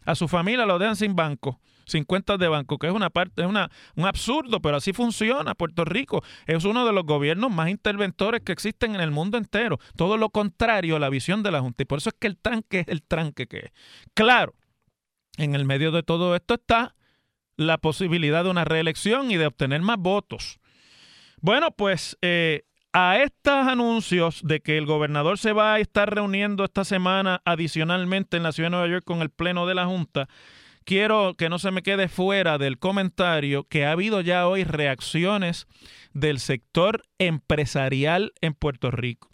A 0.07 0.15
su 0.15 0.29
familia 0.29 0.65
lo 0.65 0.79
dejan 0.79 0.97
sin 0.97 1.15
banco 1.15 1.61
sin 1.87 2.05
cuentas 2.05 2.39
de 2.39 2.49
banco, 2.49 2.79
que 2.79 2.87
es 2.87 2.93
una 2.93 3.11
parte, 3.11 3.43
es 3.43 3.49
una, 3.49 3.71
un 3.97 4.07
absurdo, 4.07 4.61
pero 4.61 4.77
así 4.77 4.93
funciona. 4.93 5.55
Puerto 5.55 5.85
Rico 5.85 6.23
es 6.47 6.65
uno 6.65 6.87
de 6.87 6.93
los 6.93 7.05
gobiernos 7.05 7.51
más 7.51 7.69
interventores 7.69 8.43
que 8.43 8.53
existen 8.53 8.95
en 8.95 9.01
el 9.01 9.11
mundo 9.11 9.39
entero. 9.39 9.79
Todo 9.97 10.17
lo 10.17 10.31
contrario 10.31 10.97
a 10.97 10.99
la 11.01 11.09
visión 11.09 11.43
de 11.43 11.51
la 11.51 11.61
Junta. 11.61 11.83
Y 11.83 11.87
por 11.87 11.99
eso 11.99 12.11
es 12.11 12.17
que 12.19 12.27
el 12.27 12.37
tranque 12.37 12.81
es 12.81 12.89
el 12.89 13.03
tranque 13.03 13.47
que 13.47 13.59
es. 13.59 13.73
Claro, 14.15 14.55
en 15.37 15.55
el 15.55 15.65
medio 15.65 15.91
de 15.91 16.03
todo 16.03 16.35
esto 16.37 16.55
está 16.55 16.95
la 17.57 17.79
posibilidad 17.79 18.45
de 18.45 18.51
una 18.51 18.65
reelección 18.65 19.31
y 19.31 19.37
de 19.37 19.47
obtener 19.47 19.81
más 19.83 19.99
votos. 19.99 20.59
Bueno, 21.41 21.71
pues 21.73 22.17
eh, 22.23 22.65
a 22.93 23.19
estos 23.19 23.67
anuncios 23.67 24.41
de 24.45 24.61
que 24.61 24.79
el 24.79 24.87
gobernador 24.87 25.37
se 25.37 25.53
va 25.53 25.75
a 25.75 25.81
estar 25.81 26.15
reuniendo 26.15 26.65
esta 26.65 26.85
semana 26.85 27.43
adicionalmente 27.45 28.37
en 28.37 28.45
la 28.45 28.53
ciudad 28.53 28.69
de 28.69 28.77
Nueva 28.77 28.89
York 28.89 29.05
con 29.05 29.21
el 29.21 29.31
Pleno 29.31 29.67
de 29.67 29.75
la 29.75 29.87
Junta, 29.87 30.29
quiero 30.85 31.35
que 31.35 31.49
no 31.49 31.59
se 31.59 31.71
me 31.71 31.83
quede 31.83 32.09
fuera 32.09 32.59
del 32.59 32.79
comentario 32.79 33.65
que 33.65 33.85
ha 33.85 33.93
habido 33.93 34.21
ya 34.21 34.47
hoy 34.47 34.65
reacciones 34.65 35.67
del 36.13 36.39
sector 36.39 37.03
empresarial 37.19 38.33
en 38.41 38.55
Puerto 38.55 38.91
Rico. 38.91 39.31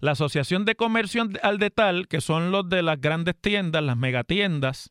La 0.00 0.12
Asociación 0.12 0.64
de 0.64 0.76
Comercio 0.76 1.28
al 1.42 1.58
Detal, 1.58 2.08
que 2.08 2.20
son 2.20 2.50
los 2.50 2.68
de 2.68 2.82
las 2.82 3.00
grandes 3.00 3.34
tiendas, 3.40 3.82
las 3.82 3.96
megatiendas 3.96 4.90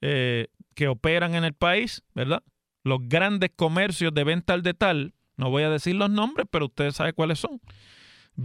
eh, 0.00 0.48
que 0.74 0.88
operan 0.88 1.34
en 1.34 1.44
el 1.44 1.54
país, 1.54 2.02
¿verdad? 2.14 2.42
Los 2.82 3.00
grandes 3.02 3.50
comercios 3.54 4.14
de 4.14 4.24
venta 4.24 4.54
al 4.54 4.62
detal, 4.62 5.14
no 5.36 5.50
voy 5.50 5.62
a 5.62 5.70
decir 5.70 5.94
los 5.94 6.10
nombres, 6.10 6.46
pero 6.50 6.66
ustedes 6.66 6.96
saben 6.96 7.12
cuáles 7.14 7.38
son 7.38 7.60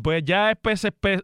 pues 0.02 0.24
ya 0.26 0.52
eh, 0.52 0.58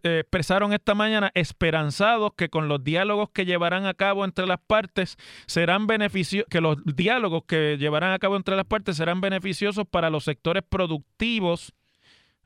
expresaron 0.04 0.74
esta 0.74 0.96
mañana 0.96 1.32
esperanzados 1.34 2.34
que 2.36 2.50
con 2.50 2.68
los 2.68 2.84
diálogos 2.84 3.30
que 3.32 3.46
llevarán 3.46 3.86
a 3.86 3.94
cabo 3.94 4.24
entre 4.24 4.46
las 4.46 4.60
partes 4.60 5.18
serán 5.46 5.88
beneficiosos, 5.88 6.48
que 6.50 6.62
los 6.62 6.78
diálogos 6.86 7.44
que 7.48 7.78
llevarán 7.78 8.14
a 8.14 8.20
cabo 8.20 8.36
entre 8.36 8.56
las 8.56 8.66
partes 8.66 8.98
serán 8.98 9.20
beneficiosos 9.20 9.86
para 9.90 10.10
los 10.10 10.24
sectores 10.24 10.64
productivos, 10.68 11.74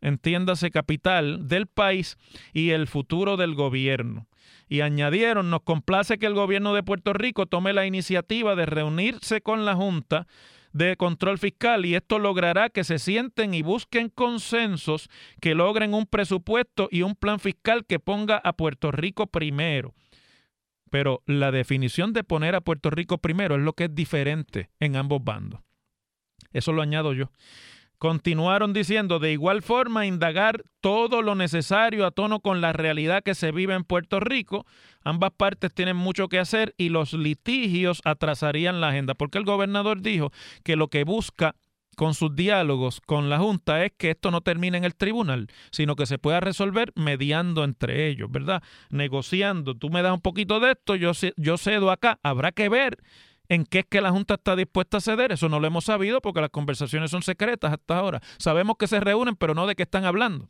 entiéndase 0.02 0.72
capital, 0.72 1.48
del 1.48 1.68
país 1.68 2.18
y 2.54 2.72
el 2.72 2.88
futuro 2.88 3.38
del 3.38 3.54
gobierno. 3.54 4.28
Y 4.68 4.82
añadieron, 4.82 5.52
nos 5.52 5.62
complace 5.62 6.18
que 6.18 6.26
el 6.26 6.34
gobierno 6.34 6.74
de 6.74 6.82
Puerto 6.82 7.14
Rico 7.14 7.46
tome 7.46 7.72
la 7.72 7.86
iniciativa 7.86 8.56
de 8.56 8.66
reunirse 8.66 9.42
con 9.42 9.64
la 9.64 9.76
Junta 9.76 10.26
de 10.76 10.98
control 10.98 11.38
fiscal 11.38 11.86
y 11.86 11.96
esto 11.96 12.20
logrará 12.20 12.70
que 12.70 12.84
se 12.84 13.00
sienten 13.00 13.54
y 13.54 13.62
busquen 13.62 14.10
consensos 14.10 15.10
que 15.40 15.56
logren 15.56 15.94
un 15.94 16.06
presupuesto 16.06 16.90
y 16.92 17.02
un 17.02 17.16
plan 17.16 17.40
fiscal 17.40 17.86
que 17.86 17.98
ponga 17.98 18.42
a 18.44 18.58
Puerto 18.58 18.92
Rico 18.92 19.28
primero. 19.28 19.94
Pero 20.92 21.24
la 21.28 21.52
definición 21.52 22.12
de 22.12 22.26
poner 22.26 22.56
a 22.56 22.62
Puerto 22.62 22.90
Rico 22.90 23.20
primero 23.20 23.56
es 23.56 23.62
lo 23.62 23.72
que 23.72 23.86
es 23.86 23.96
diferente 23.96 24.70
en 24.82 24.98
ambos 24.98 25.24
bandos. 25.24 25.62
Eso 26.52 26.74
lo 26.74 26.82
añado 26.82 27.14
yo. 27.14 27.32
Continuaron 27.98 28.74
diciendo, 28.74 29.20
de 29.20 29.32
igual 29.32 29.62
forma, 29.62 30.06
indagar 30.06 30.64
todo 30.82 31.22
lo 31.22 31.36
necesario 31.36 32.06
a 32.06 32.12
tono 32.12 32.40
con 32.40 32.62
la 32.62 32.74
realidad 32.74 33.24
que 33.24 33.36
se 33.36 33.52
vive 33.52 33.74
en 33.74 33.84
Puerto 33.84 34.20
Rico. 34.20 34.66
Ambas 35.04 35.32
partes 35.36 35.74
tienen 35.74 35.96
mucho 35.96 36.28
que 36.28 36.40
hacer 36.40 36.74
y 36.78 36.90
los 36.90 37.14
litigios 37.14 38.02
atrasarían 38.04 38.82
la 38.82 38.90
agenda, 38.90 39.14
porque 39.14 39.38
el 39.38 39.46
gobernador 39.46 40.02
dijo 40.02 40.32
que 40.64 40.76
lo 40.76 40.90
que 40.90 41.04
busca 41.04 41.56
con 41.96 42.14
sus 42.14 42.36
diálogos 42.36 43.02
con 43.02 43.30
la 43.30 43.40
Junta 43.40 43.86
es 43.86 43.94
que 43.98 44.12
esto 44.12 44.30
no 44.30 44.42
termine 44.42 44.78
en 44.78 44.84
el 44.84 44.96
tribunal, 44.96 45.48
sino 45.72 45.96
que 45.96 46.06
se 46.06 46.20
pueda 46.20 46.40
resolver 46.40 46.92
mediando 46.96 47.64
entre 47.64 48.08
ellos, 48.08 48.30
¿verdad? 48.30 48.62
Negociando. 48.90 49.76
Tú 49.76 49.90
me 49.90 50.02
das 50.02 50.14
un 50.14 50.22
poquito 50.22 50.60
de 50.60 50.72
esto, 50.72 50.96
yo, 50.96 51.12
yo 51.38 51.58
cedo 51.58 51.90
acá. 51.92 52.20
Habrá 52.22 52.52
que 52.52 52.70
ver 52.70 52.98
¿En 53.50 53.66
qué 53.66 53.80
es 53.80 53.86
que 53.86 54.02
la 54.02 54.12
Junta 54.12 54.36
está 54.36 54.56
dispuesta 54.56 54.98
a 54.98 55.02
ceder? 55.02 55.32
Eso 55.32 55.50
no 55.50 55.60
lo 55.60 55.68
hemos 55.68 55.86
sabido 55.86 56.22
porque 56.22 56.42
las 56.42 56.50
conversaciones 56.50 57.12
son 57.12 57.22
secretas 57.22 57.74
hasta 57.74 57.98
ahora. 57.98 58.22
Sabemos 58.38 58.78
que 58.78 58.88
se 58.88 59.00
reúnen, 59.00 59.36
pero 59.36 59.54
no 59.54 59.68
de 59.68 59.76
qué 59.76 59.84
están 59.84 60.06
hablando. 60.06 60.50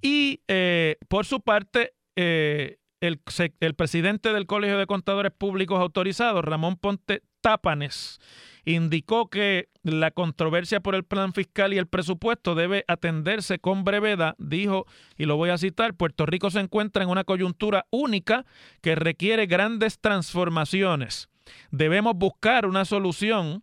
Y 0.00 0.42
eh, 0.48 0.96
por 1.08 1.26
su 1.26 1.40
parte, 1.40 1.94
eh, 2.16 2.78
el, 3.00 3.20
el, 3.60 3.74
presidente 3.74 4.32
del 4.32 4.46
Colegio 4.46 4.78
de 4.78 4.86
Contadores 4.86 5.32
Públicos 5.32 5.80
Autorizados, 5.80 6.44
Ramón 6.44 6.76
Ponte 6.76 7.22
Tápanes, 7.40 8.20
indicó 8.64 9.30
que 9.30 9.68
la 9.82 10.10
controversia 10.10 10.80
por 10.80 10.94
el 10.94 11.04
plan 11.04 11.32
fiscal 11.32 11.72
y 11.72 11.78
el 11.78 11.86
presupuesto 11.86 12.54
debe 12.54 12.84
atenderse 12.88 13.58
con 13.58 13.84
brevedad. 13.84 14.34
Dijo, 14.38 14.86
y 15.16 15.24
lo 15.24 15.36
voy 15.36 15.50
a 15.50 15.58
citar, 15.58 15.94
Puerto 15.94 16.26
Rico 16.26 16.50
se 16.50 16.60
encuentra 16.60 17.02
en 17.02 17.08
una 17.08 17.24
coyuntura 17.24 17.86
única 17.90 18.44
que 18.82 18.94
requiere 18.94 19.46
grandes 19.46 19.98
transformaciones 20.00 21.28
debemos 21.70 22.14
buscar 22.16 22.66
una 22.66 22.84
solución 22.84 23.62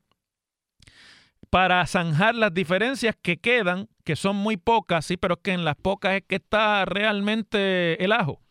para 1.49 1.85
zanjar 1.87 2.35
las 2.35 2.53
diferencias 2.53 3.15
que 3.21 3.37
quedan, 3.37 3.87
que 4.03 4.15
son 4.15 4.35
muy 4.35 4.57
pocas, 4.57 5.05
sí, 5.05 5.17
pero 5.17 5.35
es 5.35 5.41
que 5.41 5.53
en 5.53 5.63
las 5.63 5.75
pocas 5.75 6.15
es 6.15 6.23
que 6.27 6.35
está 6.35 6.85
realmente 6.85 8.03
el 8.03 8.11
ajo. 8.11 8.41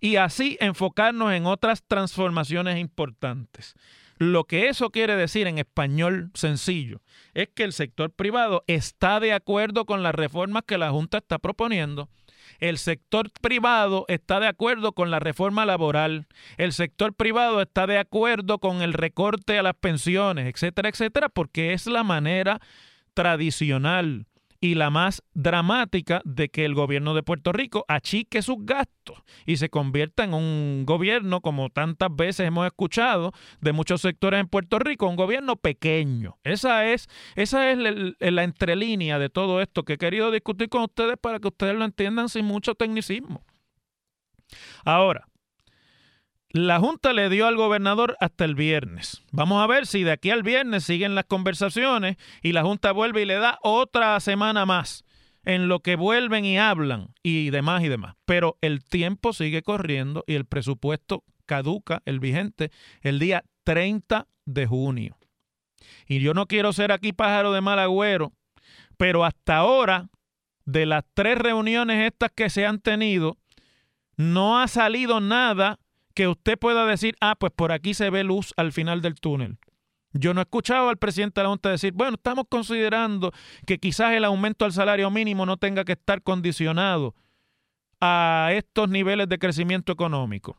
Y 0.00 0.16
así 0.16 0.56
enfocarnos 0.60 1.32
en 1.32 1.46
otras 1.46 1.82
transformaciones 1.86 2.78
importantes. 2.78 3.74
Lo 4.18 4.44
que 4.44 4.68
eso 4.68 4.90
quiere 4.90 5.16
decir 5.16 5.46
en 5.46 5.58
español 5.58 6.30
sencillo 6.34 7.02
es 7.34 7.48
que 7.54 7.64
el 7.64 7.74
sector 7.74 8.10
privado 8.10 8.64
está 8.66 9.20
de 9.20 9.34
acuerdo 9.34 9.84
con 9.84 10.02
las 10.02 10.14
reformas 10.14 10.62
que 10.66 10.78
la 10.78 10.90
Junta 10.90 11.18
está 11.18 11.38
proponiendo. 11.38 12.08
El 12.58 12.78
sector 12.78 13.30
privado 13.40 14.04
está 14.08 14.40
de 14.40 14.46
acuerdo 14.46 14.92
con 14.92 15.10
la 15.10 15.18
reforma 15.18 15.66
laboral. 15.66 16.26
El 16.56 16.72
sector 16.72 17.14
privado 17.14 17.60
está 17.60 17.86
de 17.86 17.98
acuerdo 17.98 18.58
con 18.58 18.82
el 18.82 18.92
recorte 18.92 19.58
a 19.58 19.62
las 19.62 19.74
pensiones, 19.74 20.46
etcétera, 20.46 20.88
etcétera, 20.88 21.28
porque 21.28 21.72
es 21.72 21.86
la 21.86 22.04
manera 22.04 22.60
tradicional 23.14 24.26
y 24.60 24.74
la 24.74 24.90
más 24.90 25.22
dramática 25.34 26.22
de 26.24 26.48
que 26.48 26.64
el 26.64 26.74
gobierno 26.74 27.14
de 27.14 27.22
Puerto 27.22 27.52
Rico 27.52 27.84
achique 27.88 28.42
sus 28.42 28.56
gastos 28.60 29.22
y 29.44 29.56
se 29.56 29.68
convierta 29.68 30.24
en 30.24 30.34
un 30.34 30.84
gobierno, 30.86 31.40
como 31.40 31.70
tantas 31.70 32.14
veces 32.14 32.46
hemos 32.46 32.66
escuchado 32.66 33.32
de 33.60 33.72
muchos 33.72 34.00
sectores 34.00 34.40
en 34.40 34.48
Puerto 34.48 34.78
Rico, 34.78 35.08
un 35.08 35.16
gobierno 35.16 35.56
pequeño. 35.56 36.38
Esa 36.44 36.86
es, 36.86 37.08
esa 37.34 37.70
es 37.70 37.78
la 37.78 38.44
entrelínea 38.44 39.18
de 39.18 39.28
todo 39.28 39.60
esto 39.60 39.84
que 39.84 39.94
he 39.94 39.98
querido 39.98 40.30
discutir 40.30 40.68
con 40.68 40.82
ustedes 40.82 41.16
para 41.18 41.38
que 41.38 41.48
ustedes 41.48 41.74
lo 41.76 41.84
entiendan 41.84 42.28
sin 42.28 42.44
mucho 42.44 42.74
tecnicismo. 42.74 43.44
Ahora, 44.84 45.26
la 46.56 46.80
Junta 46.80 47.12
le 47.12 47.28
dio 47.28 47.46
al 47.46 47.56
gobernador 47.56 48.16
hasta 48.18 48.44
el 48.44 48.54
viernes. 48.54 49.22
Vamos 49.30 49.62
a 49.62 49.66
ver 49.66 49.86
si 49.86 50.04
de 50.04 50.12
aquí 50.12 50.30
al 50.30 50.42
viernes 50.42 50.84
siguen 50.84 51.14
las 51.14 51.26
conversaciones 51.26 52.16
y 52.42 52.52
la 52.52 52.62
Junta 52.62 52.92
vuelve 52.92 53.22
y 53.22 53.26
le 53.26 53.34
da 53.34 53.58
otra 53.62 54.18
semana 54.20 54.64
más 54.64 55.04
en 55.44 55.68
lo 55.68 55.80
que 55.80 55.96
vuelven 55.96 56.44
y 56.44 56.58
hablan 56.58 57.14
y 57.22 57.50
demás 57.50 57.82
y 57.84 57.88
demás. 57.88 58.16
Pero 58.24 58.56
el 58.62 58.82
tiempo 58.82 59.32
sigue 59.32 59.62
corriendo 59.62 60.24
y 60.26 60.34
el 60.34 60.46
presupuesto 60.46 61.24
caduca, 61.44 62.02
el 62.06 62.20
vigente, 62.20 62.70
el 63.02 63.18
día 63.18 63.44
30 63.64 64.26
de 64.46 64.66
junio. 64.66 65.18
Y 66.08 66.20
yo 66.20 66.32
no 66.32 66.46
quiero 66.46 66.72
ser 66.72 66.90
aquí 66.90 67.12
pájaro 67.12 67.52
de 67.52 67.60
mal 67.60 67.78
agüero, 67.78 68.32
pero 68.96 69.24
hasta 69.24 69.56
ahora, 69.58 70.08
de 70.64 70.86
las 70.86 71.04
tres 71.14 71.38
reuniones 71.38 72.06
estas 72.06 72.32
que 72.34 72.50
se 72.50 72.64
han 72.64 72.80
tenido, 72.80 73.36
no 74.16 74.58
ha 74.58 74.68
salido 74.68 75.20
nada 75.20 75.78
que 76.16 76.28
usted 76.28 76.58
pueda 76.58 76.86
decir, 76.86 77.14
ah, 77.20 77.36
pues 77.38 77.52
por 77.54 77.72
aquí 77.72 77.92
se 77.92 78.08
ve 78.08 78.24
luz 78.24 78.54
al 78.56 78.72
final 78.72 79.02
del 79.02 79.20
túnel. 79.20 79.58
Yo 80.14 80.32
no 80.32 80.40
he 80.40 80.44
escuchado 80.44 80.88
al 80.88 80.96
presidente 80.96 81.40
de 81.40 81.44
la 81.44 81.50
Junta 81.50 81.68
decir, 81.68 81.92
bueno, 81.92 82.14
estamos 82.14 82.46
considerando 82.48 83.32
que 83.66 83.78
quizás 83.78 84.14
el 84.14 84.24
aumento 84.24 84.64
al 84.64 84.72
salario 84.72 85.10
mínimo 85.10 85.44
no 85.44 85.58
tenga 85.58 85.84
que 85.84 85.92
estar 85.92 86.22
condicionado 86.22 87.14
a 88.00 88.48
estos 88.54 88.88
niveles 88.88 89.28
de 89.28 89.38
crecimiento 89.38 89.92
económico. 89.92 90.56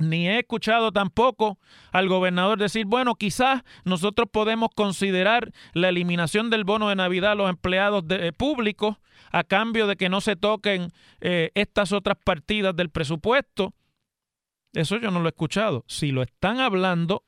Ni 0.00 0.28
he 0.28 0.40
escuchado 0.40 0.92
tampoco 0.92 1.58
al 1.90 2.06
gobernador 2.06 2.58
decir, 2.58 2.84
bueno, 2.84 3.14
quizás 3.14 3.62
nosotros 3.84 4.28
podemos 4.30 4.68
considerar 4.74 5.50
la 5.72 5.88
eliminación 5.88 6.50
del 6.50 6.64
bono 6.64 6.90
de 6.90 6.96
Navidad 6.96 7.32
a 7.32 7.36
los 7.36 7.48
empleados 7.48 8.04
eh, 8.10 8.32
públicos 8.36 8.96
a 9.32 9.44
cambio 9.44 9.86
de 9.86 9.96
que 9.96 10.10
no 10.10 10.20
se 10.20 10.36
toquen 10.36 10.92
eh, 11.22 11.52
estas 11.54 11.92
otras 11.92 12.18
partidas 12.22 12.76
del 12.76 12.90
presupuesto 12.90 13.72
eso 14.74 14.98
yo 14.98 15.10
no 15.10 15.20
lo 15.20 15.26
he 15.26 15.30
escuchado. 15.30 15.84
Si 15.88 16.12
lo 16.12 16.22
están 16.22 16.60
hablando, 16.60 17.24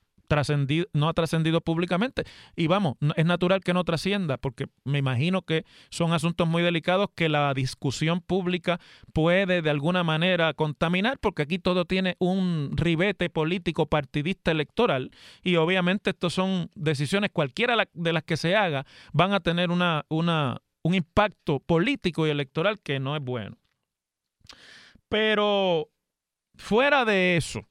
no 0.92 1.08
ha 1.08 1.12
trascendido 1.14 1.60
públicamente. 1.60 2.24
Y 2.56 2.66
vamos, 2.66 2.96
es 3.16 3.24
natural 3.24 3.60
que 3.62 3.72
no 3.72 3.84
trascienda, 3.84 4.36
porque 4.38 4.66
me 4.84 4.98
imagino 4.98 5.42
que 5.42 5.64
son 5.90 6.12
asuntos 6.12 6.48
muy 6.48 6.62
delicados 6.62 7.08
que 7.14 7.28
la 7.28 7.52
discusión 7.54 8.20
pública 8.20 8.80
puede 9.12 9.62
de 9.62 9.70
alguna 9.70 10.04
manera 10.04 10.52
contaminar, 10.54 11.18
porque 11.18 11.42
aquí 11.42 11.58
todo 11.58 11.84
tiene 11.84 12.16
un 12.18 12.72
ribete 12.74 13.30
político 13.30 13.86
partidista 13.86 14.50
electoral 14.50 15.10
y 15.42 15.56
obviamente 15.56 16.10
estas 16.10 16.32
son 16.32 16.70
decisiones, 16.74 17.30
cualquiera 17.32 17.76
de 17.92 18.12
las 18.12 18.22
que 18.24 18.36
se 18.36 18.56
haga, 18.56 18.84
van 19.12 19.32
a 19.32 19.40
tener 19.40 19.70
una, 19.70 20.04
una, 20.08 20.60
un 20.82 20.94
impacto 20.94 21.60
político 21.60 22.26
y 22.26 22.30
electoral 22.30 22.80
que 22.80 23.00
no 23.00 23.16
es 23.16 23.22
bueno. 23.22 23.56
Pero 25.08 25.88
Fuera 26.56 27.04
de 27.04 27.36
eso, 27.36 27.66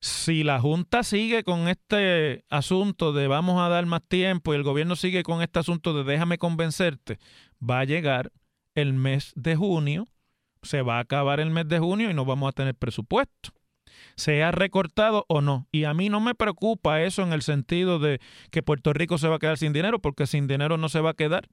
si 0.00 0.44
la 0.44 0.60
Junta 0.60 1.02
sigue 1.02 1.42
con 1.42 1.68
este 1.68 2.44
asunto 2.48 3.12
de 3.12 3.26
vamos 3.26 3.60
a 3.60 3.68
dar 3.68 3.86
más 3.86 4.02
tiempo 4.06 4.52
y 4.52 4.56
el 4.56 4.62
gobierno 4.62 4.94
sigue 4.94 5.22
con 5.22 5.42
este 5.42 5.58
asunto 5.58 5.92
de 5.92 6.10
déjame 6.10 6.38
convencerte, 6.38 7.18
va 7.60 7.80
a 7.80 7.84
llegar 7.84 8.30
el 8.74 8.92
mes 8.92 9.32
de 9.34 9.56
junio, 9.56 10.06
se 10.62 10.82
va 10.82 10.98
a 10.98 11.00
acabar 11.00 11.40
el 11.40 11.50
mes 11.50 11.68
de 11.68 11.78
junio 11.78 12.10
y 12.10 12.14
no 12.14 12.24
vamos 12.24 12.48
a 12.48 12.52
tener 12.52 12.74
presupuesto. 12.74 13.50
Sea 14.16 14.52
recortado 14.52 15.24
o 15.28 15.40
no. 15.40 15.66
Y 15.72 15.84
a 15.84 15.94
mí 15.94 16.08
no 16.08 16.20
me 16.20 16.34
preocupa 16.34 17.02
eso 17.02 17.22
en 17.22 17.32
el 17.32 17.42
sentido 17.42 17.98
de 17.98 18.20
que 18.50 18.62
Puerto 18.62 18.92
Rico 18.92 19.18
se 19.18 19.28
va 19.28 19.36
a 19.36 19.38
quedar 19.38 19.58
sin 19.58 19.72
dinero, 19.72 20.00
porque 20.00 20.26
sin 20.26 20.46
dinero 20.46 20.76
no 20.76 20.88
se 20.88 21.00
va 21.00 21.10
a 21.10 21.14
quedar. 21.14 21.48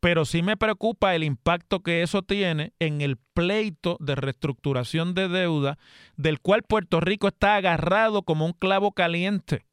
Pero 0.00 0.24
sí 0.24 0.42
me 0.42 0.56
preocupa 0.56 1.14
el 1.14 1.24
impacto 1.24 1.82
que 1.82 2.02
eso 2.02 2.22
tiene 2.22 2.72
en 2.78 3.00
el 3.00 3.16
pleito 3.16 3.96
de 4.00 4.14
reestructuración 4.14 5.14
de 5.14 5.28
deuda 5.28 5.78
del 6.16 6.40
cual 6.40 6.62
Puerto 6.62 7.00
Rico 7.00 7.28
está 7.28 7.56
agarrado 7.56 8.22
como 8.22 8.46
un 8.46 8.52
clavo 8.52 8.92
caliente. 8.92 9.64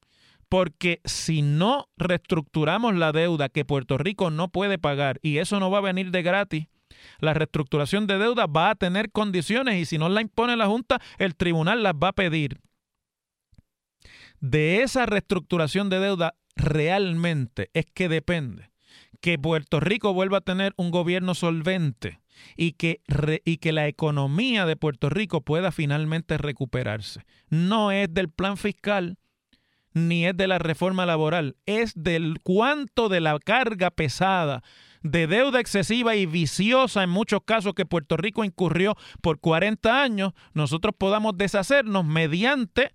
Porque 0.49 0.99
si 1.05 1.41
no 1.41 1.87
reestructuramos 1.97 2.95
la 2.95 3.11
deuda 3.11 3.49
que 3.49 3.65
Puerto 3.65 3.97
Rico 3.97 4.31
no 4.31 4.49
puede 4.49 4.77
pagar, 4.77 5.19
y 5.21 5.37
eso 5.37 5.59
no 5.59 5.71
va 5.71 5.77
a 5.77 5.81
venir 5.81 6.11
de 6.11 6.23
gratis, 6.23 6.67
la 7.19 7.33
reestructuración 7.33 8.05
de 8.05 8.17
deuda 8.17 8.47
va 8.47 8.71
a 8.71 8.75
tener 8.75 9.11
condiciones 9.11 9.75
y 9.81 9.85
si 9.85 9.97
no 9.97 10.09
la 10.09 10.21
impone 10.21 10.57
la 10.57 10.67
Junta, 10.67 11.01
el 11.19 11.35
tribunal 11.35 11.83
las 11.83 11.93
va 11.93 12.09
a 12.09 12.13
pedir. 12.13 12.59
De 14.41 14.81
esa 14.81 15.05
reestructuración 15.05 15.89
de 15.89 15.99
deuda 15.99 16.35
realmente 16.55 17.69
es 17.73 17.85
que 17.85 18.09
depende 18.09 18.70
que 19.21 19.37
Puerto 19.39 19.79
Rico 19.79 20.13
vuelva 20.13 20.39
a 20.39 20.41
tener 20.41 20.73
un 20.77 20.91
gobierno 20.91 21.35
solvente 21.35 22.19
y 22.57 22.73
que, 22.73 23.01
y 23.45 23.57
que 23.57 23.71
la 23.71 23.87
economía 23.87 24.65
de 24.65 24.75
Puerto 24.75 25.09
Rico 25.09 25.41
pueda 25.41 25.71
finalmente 25.71 26.37
recuperarse. 26.37 27.21
No 27.49 27.91
es 27.91 28.13
del 28.13 28.29
plan 28.29 28.57
fiscal 28.57 29.17
ni 29.93 30.25
es 30.25 30.35
de 30.35 30.47
la 30.47 30.57
reforma 30.57 31.05
laboral, 31.05 31.57
es 31.65 31.93
del 31.95 32.37
cuánto 32.43 33.09
de 33.09 33.19
la 33.19 33.37
carga 33.39 33.91
pesada 33.91 34.63
de 35.03 35.27
deuda 35.27 35.59
excesiva 35.59 36.15
y 36.15 36.25
viciosa 36.25 37.03
en 37.03 37.09
muchos 37.09 37.41
casos 37.43 37.73
que 37.73 37.85
Puerto 37.85 38.17
Rico 38.17 38.43
incurrió 38.43 38.95
por 39.21 39.39
40 39.39 40.01
años, 40.01 40.33
nosotros 40.53 40.95
podamos 40.97 41.37
deshacernos 41.37 42.05
mediante 42.05 42.93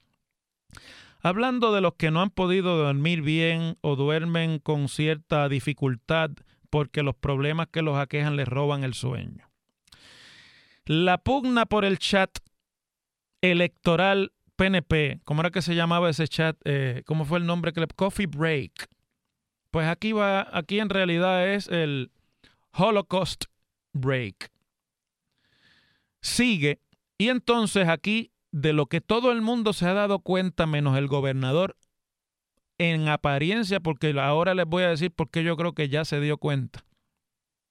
hablando 1.25 1.73
de 1.73 1.81
los 1.81 1.95
que 1.95 2.11
no 2.11 2.21
han 2.21 2.31
podido 2.31 2.77
dormir 2.77 3.23
bien 3.23 3.79
o 3.81 3.97
duermen 3.97 4.59
con 4.59 4.89
cierta 4.89 5.49
dificultad 5.49 6.31
porque 6.69 7.03
los 7.03 7.17
problemas 7.17 7.69
que 7.69 7.81
los 7.81 7.97
aquejan 7.97 8.37
les 8.37 8.47
roban 8.47 8.85
el 8.85 8.93
sueño. 8.93 9.51
La 10.85 11.17
pugna 11.17 11.65
por 11.65 11.87
el 11.87 11.99
chat 11.99 12.31
electoral 13.41 14.33
PNP, 14.57 15.21
¿cómo 15.25 15.41
era 15.41 15.51
que 15.51 15.63
se 15.63 15.75
llamaba 15.75 16.11
ese 16.11 16.29
chat? 16.29 16.59
Eh, 16.65 17.03
¿Cómo 17.07 17.25
fue 17.25 17.39
el 17.39 17.47
nombre 17.47 17.73
Coffee 17.97 18.27
Break. 18.27 18.89
Pues 19.71 19.89
aquí 19.89 20.13
va, 20.13 20.47
aquí 20.53 20.79
en 20.79 20.91
realidad 20.91 21.49
es 21.49 21.69
el 21.69 22.13
Holocaust 22.73 23.47
Break. 23.95 24.53
Sigue. 26.21 26.81
Y 27.17 27.31
entonces 27.31 27.89
aquí, 27.89 28.31
de 28.55 28.73
lo 28.73 28.87
que 28.87 29.01
todo 29.01 29.33
el 29.33 29.43
mundo 29.43 29.73
se 29.73 29.85
ha 29.87 29.95
dado 29.95 30.21
cuenta, 30.21 30.65
menos 30.65 30.97
el 30.97 31.09
gobernador, 31.09 31.77
en 32.79 33.09
apariencia, 33.09 33.81
porque 33.81 34.15
ahora 34.21 34.55
les 34.55 34.65
voy 34.65 34.85
a 34.85 34.91
decir 34.91 35.11
por 35.11 35.29
qué 35.29 35.43
yo 35.43 35.57
creo 35.57 35.73
que 35.73 35.89
ya 35.89 36.05
se 36.05 36.21
dio 36.21 36.39
cuenta. 36.39 36.85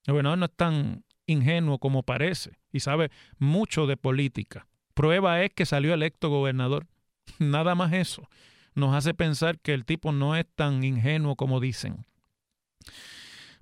El 0.06 0.12
gobernador 0.12 0.40
no 0.40 0.46
es 0.48 0.56
tan 0.58 1.06
ingenuo 1.26 1.80
como 1.80 2.04
parece 2.04 2.60
y 2.74 2.82
sabe 2.82 3.12
mucho 3.38 3.88
de 3.88 3.96
política. 3.96 4.68
Prueba 4.94 5.42
es 5.42 5.54
que 5.54 5.66
salió 5.66 5.94
electo 5.94 6.30
gobernador. 6.30 6.88
Nada 7.40 7.76
más 7.76 7.94
eso 7.94 8.28
nos 8.76 8.94
hace 8.94 9.14
pensar 9.14 9.60
que 9.60 9.74
el 9.74 9.86
tipo 9.86 10.12
no 10.12 10.36
es 10.36 10.46
tan 10.54 10.84
ingenuo 10.84 11.38
como 11.38 11.62
dicen. 11.62 12.06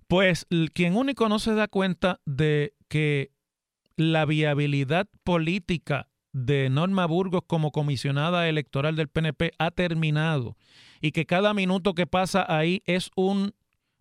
Pues 0.08 0.48
quien 0.74 0.96
único 0.96 1.30
no 1.30 1.38
se 1.38 1.54
da 1.54 1.68
cuenta 1.68 2.20
de 2.26 2.74
que 2.88 3.32
la 3.96 4.26
viabilidad 4.26 5.08
política 5.24 6.11
de 6.34 6.70
Norma 6.70 7.06
Burgos 7.06 7.42
como 7.48 7.72
comisionada 7.72 8.48
electoral 8.48 8.96
del 8.96 9.10
PNP 9.10 9.52
ha 9.58 9.72
terminado 9.72 10.58
y 11.02 11.12
que 11.12 11.26
cada 11.26 11.54
minuto 11.54 11.94
que 11.94 12.08
pasa 12.08 12.46
ahí 12.48 12.82
es 12.86 13.12
un 13.16 13.54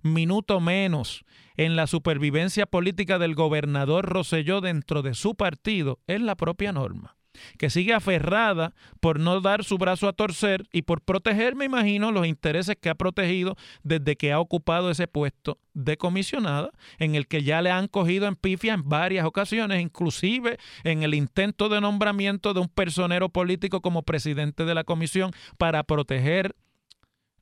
minuto 0.02 0.60
menos 0.60 1.24
en 1.56 1.76
la 1.76 1.86
supervivencia 1.86 2.66
política 2.66 3.18
del 3.18 3.34
gobernador 3.34 4.06
Roselló 4.06 4.60
dentro 4.60 5.02
de 5.02 5.14
su 5.14 5.34
partido 5.34 6.00
es 6.06 6.20
la 6.20 6.36
propia 6.36 6.72
norma 6.72 7.16
que 7.58 7.70
sigue 7.70 7.94
aferrada 7.94 8.74
por 9.00 9.20
no 9.20 9.40
dar 9.40 9.64
su 9.64 9.78
brazo 9.78 10.08
a 10.08 10.12
torcer 10.12 10.66
y 10.72 10.82
por 10.82 11.00
proteger, 11.00 11.54
me 11.54 11.64
imagino, 11.64 12.12
los 12.12 12.26
intereses 12.26 12.76
que 12.80 12.88
ha 12.88 12.94
protegido 12.94 13.56
desde 13.82 14.16
que 14.16 14.32
ha 14.32 14.40
ocupado 14.40 14.90
ese 14.90 15.06
puesto 15.06 15.58
de 15.72 15.96
comisionada, 15.96 16.70
en 16.98 17.14
el 17.14 17.26
que 17.26 17.42
ya 17.42 17.62
le 17.62 17.70
han 17.70 17.88
cogido 17.88 18.26
en 18.26 18.36
pifia 18.36 18.74
en 18.74 18.88
varias 18.88 19.24
ocasiones, 19.26 19.80
inclusive 19.80 20.58
en 20.84 21.02
el 21.02 21.14
intento 21.14 21.68
de 21.68 21.80
nombramiento 21.80 22.54
de 22.54 22.60
un 22.60 22.68
personero 22.68 23.28
político 23.28 23.80
como 23.80 24.02
presidente 24.02 24.64
de 24.64 24.74
la 24.74 24.84
comisión 24.84 25.30
para 25.58 25.84
proteger 25.84 26.54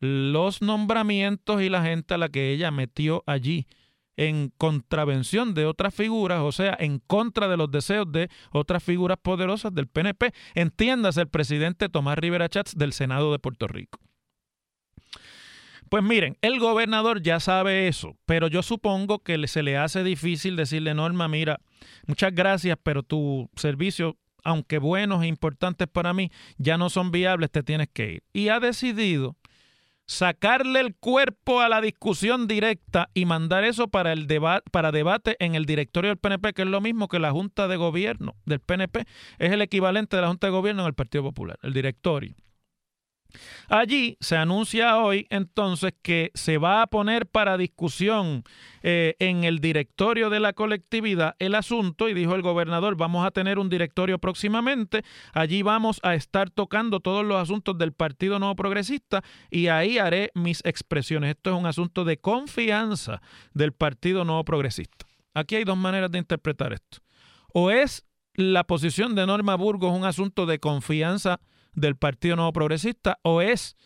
los 0.01 0.63
nombramientos 0.63 1.61
y 1.63 1.69
la 1.69 1.83
gente 1.83 2.15
a 2.15 2.19
la 2.19 2.29
que 2.29 2.53
ella 2.53 2.71
metió 2.71 3.25
allí 3.27 3.67
en 4.19 4.53
contravención 4.59 5.55
de 5.55 5.65
otras 5.65 5.95
figuras, 5.95 6.41
o 6.43 6.51
sea, 6.51 6.77
en 6.81 6.99
contra 6.99 7.47
de 7.47 7.57
los 7.57 7.71
deseos 7.71 8.11
de 8.11 8.29
otras 8.51 8.83
figuras 8.83 9.17
poderosas 9.23 9.73
del 9.73 9.87
PNP. 9.87 10.33
Entiéndase 10.55 11.21
el 11.21 11.29
presidente 11.29 11.89
Tomás 11.89 12.19
Rivera 12.19 12.49
Chats 12.49 12.77
del 12.77 12.93
Senado 12.93 13.31
de 13.31 13.39
Puerto 13.39 13.69
Rico. 13.69 14.01
Pues 15.89 16.03
miren, 16.03 16.37
el 16.43 16.59
gobernador 16.59 17.23
ya 17.23 17.39
sabe 17.39 17.87
eso, 17.87 18.17
pero 18.27 18.49
yo 18.49 18.63
supongo 18.63 19.21
que 19.21 19.47
se 19.47 19.63
le 19.63 19.79
hace 19.79 20.03
difícil 20.03 20.57
decirle, 20.57 20.95
Norma, 20.95 21.29
mira, 21.29 21.61
muchas 22.07 22.35
gracias, 22.35 22.77
pero 22.83 23.05
tu 23.05 23.49
servicio, 23.55 24.17
aunque 24.43 24.79
buenos 24.79 25.23
e 25.23 25.29
importantes 25.29 25.87
para 25.87 26.13
mí, 26.13 26.31
ya 26.59 26.77
no 26.77 26.91
son 26.91 27.13
viables, 27.13 27.53
te 27.53 27.63
tienes 27.63 27.89
que 27.91 28.15
ir. 28.15 28.23
Y 28.33 28.49
ha 28.49 28.59
decidido 28.59 29.37
sacarle 30.09 30.81
el 30.81 30.97
cuerpo 30.97 31.61
a 31.61 31.69
la 31.69 31.81
discusión 31.81 32.49
directa 32.49 33.11
y 33.15 33.27
mandar 33.27 33.63
eso 33.65 33.89
para 33.89 34.13
el 34.13 34.27
debate 34.27 34.65
para 34.73 34.91
debate 34.91 35.37
en 35.39 35.55
el 35.55 35.67
directorio 35.67 36.09
del 36.11 36.19
PNP, 36.19 36.55
que 36.55 36.63
es 36.63 36.69
lo 36.69 36.81
mismo 36.81 37.09
que 37.09 37.19
la 37.19 37.31
Junta 37.31 37.69
de 37.69 37.77
Gobierno 37.77 38.35
del 38.47 38.59
PNP, 38.59 39.05
es 39.39 39.53
el 39.53 39.63
equivalente 39.63 40.17
de 40.17 40.23
la 40.23 40.29
Junta 40.29 40.49
de 40.49 40.51
Gobierno 40.53 40.83
en 40.83 40.89
el 40.89 40.95
Partido 40.95 41.23
Popular, 41.23 41.59
el 41.63 41.75
directorio. 41.75 42.35
Allí 43.69 44.17
se 44.21 44.37
anuncia 44.37 44.97
hoy 44.99 45.27
entonces 45.31 45.93
que 46.03 46.31
se 46.35 46.59
va 46.59 46.83
a 46.83 46.87
poner 46.87 47.27
para 47.27 47.57
discusión 47.57 48.45
eh, 48.83 49.17
en 49.19 49.45
el 49.45 49.59
directorio 49.59 50.31
de 50.31 50.41
la 50.41 50.53
colectividad 50.53 51.35
el 51.39 51.55
asunto 51.55 52.09
y 52.09 52.15
dijo 52.15 52.35
el 52.35 52.43
gobernador, 52.43 52.97
vamos 52.97 53.27
a 53.27 53.31
tener 53.31 53.59
un 53.59 53.69
directorio 53.69 54.19
próximamente, 54.19 55.03
allí 55.33 55.63
vamos 55.63 56.01
a 56.03 56.15
estar 56.15 56.51
tocando 56.51 57.01
todos 57.01 57.25
los 57.25 57.41
asuntos 57.41 57.77
del 57.79 57.93
Partido 57.93 58.39
Nuevo 58.39 58.57
Progresista 58.57 59.23
y 59.51 59.69
ahí 59.69 59.99
haré 59.99 60.31
mis 60.35 60.65
expresiones. 60.65 61.31
Esto 61.31 61.51
es 61.51 61.57
un 61.57 61.67
asunto 61.67 62.05
de 62.05 62.19
confianza 62.19 63.21
del 63.55 63.73
Partido 63.73 64.25
Nuevo 64.25 64.45
Progresista. 64.45 65.07
Aquí 65.35 65.57
hay 65.57 65.65
dos 65.65 65.77
maneras 65.77 66.11
de 66.11 66.19
interpretar 66.19 66.73
esto. 66.73 66.99
O 67.53 67.71
es 67.71 68.05
la 68.35 68.65
posición 68.65 69.15
de 69.15 69.27
Norma 69.27 69.57
Burgos 69.57 69.93
un 69.93 70.05
asunto 70.05 70.47
de 70.47 70.59
confianza 70.59 71.41
del 71.81 71.97
Partido 71.97 72.37
Nuevo 72.37 72.53
Progresista 72.53 73.19
o 73.23 73.41
es 73.41 73.77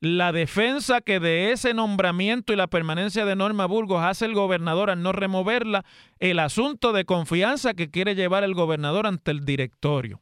la 0.00 0.32
defensa 0.32 1.00
que 1.00 1.20
de 1.20 1.52
ese 1.52 1.74
nombramiento 1.74 2.52
y 2.52 2.56
la 2.56 2.66
permanencia 2.66 3.24
de 3.24 3.36
Norma 3.36 3.66
Burgos 3.66 4.02
hace 4.02 4.24
el 4.24 4.34
gobernador 4.34 4.90
al 4.90 5.02
no 5.02 5.12
removerla, 5.12 5.84
el 6.18 6.40
asunto 6.40 6.92
de 6.92 7.04
confianza 7.04 7.74
que 7.74 7.90
quiere 7.90 8.16
llevar 8.16 8.42
el 8.42 8.54
gobernador 8.54 9.06
ante 9.06 9.30
el 9.30 9.44
directorio 9.44 10.20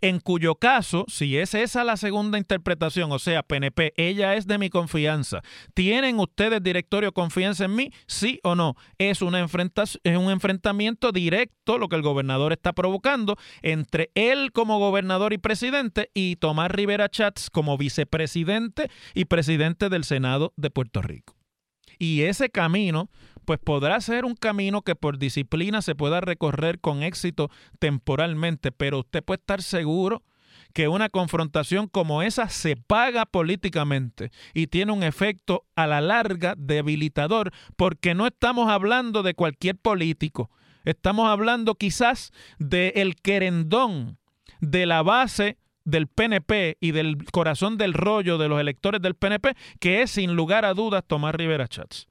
en 0.00 0.20
cuyo 0.20 0.56
caso, 0.56 1.04
si 1.08 1.36
es 1.38 1.54
esa 1.54 1.84
la 1.84 1.96
segunda 1.96 2.38
interpretación, 2.38 3.12
o 3.12 3.18
sea, 3.18 3.42
PNP, 3.42 3.92
ella 3.96 4.34
es 4.34 4.46
de 4.46 4.58
mi 4.58 4.70
confianza, 4.70 5.42
¿tienen 5.74 6.18
ustedes 6.18 6.62
directorio 6.62 7.12
confianza 7.12 7.64
en 7.64 7.74
mí? 7.74 7.92
Sí 8.06 8.40
o 8.42 8.54
no. 8.54 8.76
Es, 8.98 9.22
una 9.22 9.40
es 9.40 9.98
un 10.16 10.30
enfrentamiento 10.30 11.12
directo, 11.12 11.78
lo 11.78 11.88
que 11.88 11.96
el 11.96 12.02
gobernador 12.02 12.52
está 12.52 12.72
provocando, 12.72 13.36
entre 13.62 14.10
él 14.14 14.52
como 14.52 14.78
gobernador 14.78 15.32
y 15.32 15.38
presidente 15.38 16.10
y 16.14 16.36
Tomás 16.36 16.70
Rivera 16.70 17.08
Chats 17.08 17.50
como 17.50 17.76
vicepresidente 17.78 18.90
y 19.14 19.26
presidente 19.26 19.88
del 19.88 20.04
Senado 20.04 20.52
de 20.56 20.70
Puerto 20.70 21.02
Rico. 21.02 21.34
Y 21.98 22.22
ese 22.22 22.50
camino 22.50 23.08
pues 23.44 23.58
podrá 23.58 24.00
ser 24.00 24.24
un 24.24 24.34
camino 24.34 24.82
que 24.82 24.94
por 24.94 25.18
disciplina 25.18 25.82
se 25.82 25.94
pueda 25.94 26.20
recorrer 26.20 26.80
con 26.80 27.02
éxito 27.02 27.50
temporalmente, 27.78 28.72
pero 28.72 29.00
usted 29.00 29.22
puede 29.22 29.40
estar 29.40 29.62
seguro 29.62 30.22
que 30.72 30.88
una 30.88 31.08
confrontación 31.08 31.86
como 31.86 32.22
esa 32.22 32.48
se 32.48 32.76
paga 32.76 33.26
políticamente 33.26 34.30
y 34.52 34.66
tiene 34.66 34.92
un 34.92 35.02
efecto 35.02 35.64
a 35.76 35.86
la 35.86 36.00
larga 36.00 36.54
debilitador, 36.58 37.52
porque 37.76 38.14
no 38.14 38.26
estamos 38.26 38.68
hablando 38.68 39.22
de 39.22 39.34
cualquier 39.34 39.76
político, 39.76 40.50
estamos 40.84 41.28
hablando 41.28 41.76
quizás 41.76 42.32
del 42.58 42.92
el 42.96 43.16
querendón 43.16 44.18
de 44.60 44.86
la 44.86 45.02
base 45.02 45.58
del 45.84 46.08
PNP 46.08 46.78
y 46.80 46.92
del 46.92 47.24
corazón 47.30 47.76
del 47.76 47.92
rollo 47.92 48.38
de 48.38 48.48
los 48.48 48.60
electores 48.60 49.00
del 49.00 49.14
PNP, 49.14 49.54
que 49.78 50.02
es 50.02 50.12
sin 50.12 50.34
lugar 50.34 50.64
a 50.64 50.74
dudas 50.74 51.04
Tomás 51.06 51.34
Rivera 51.34 51.68
Chats. 51.68 52.08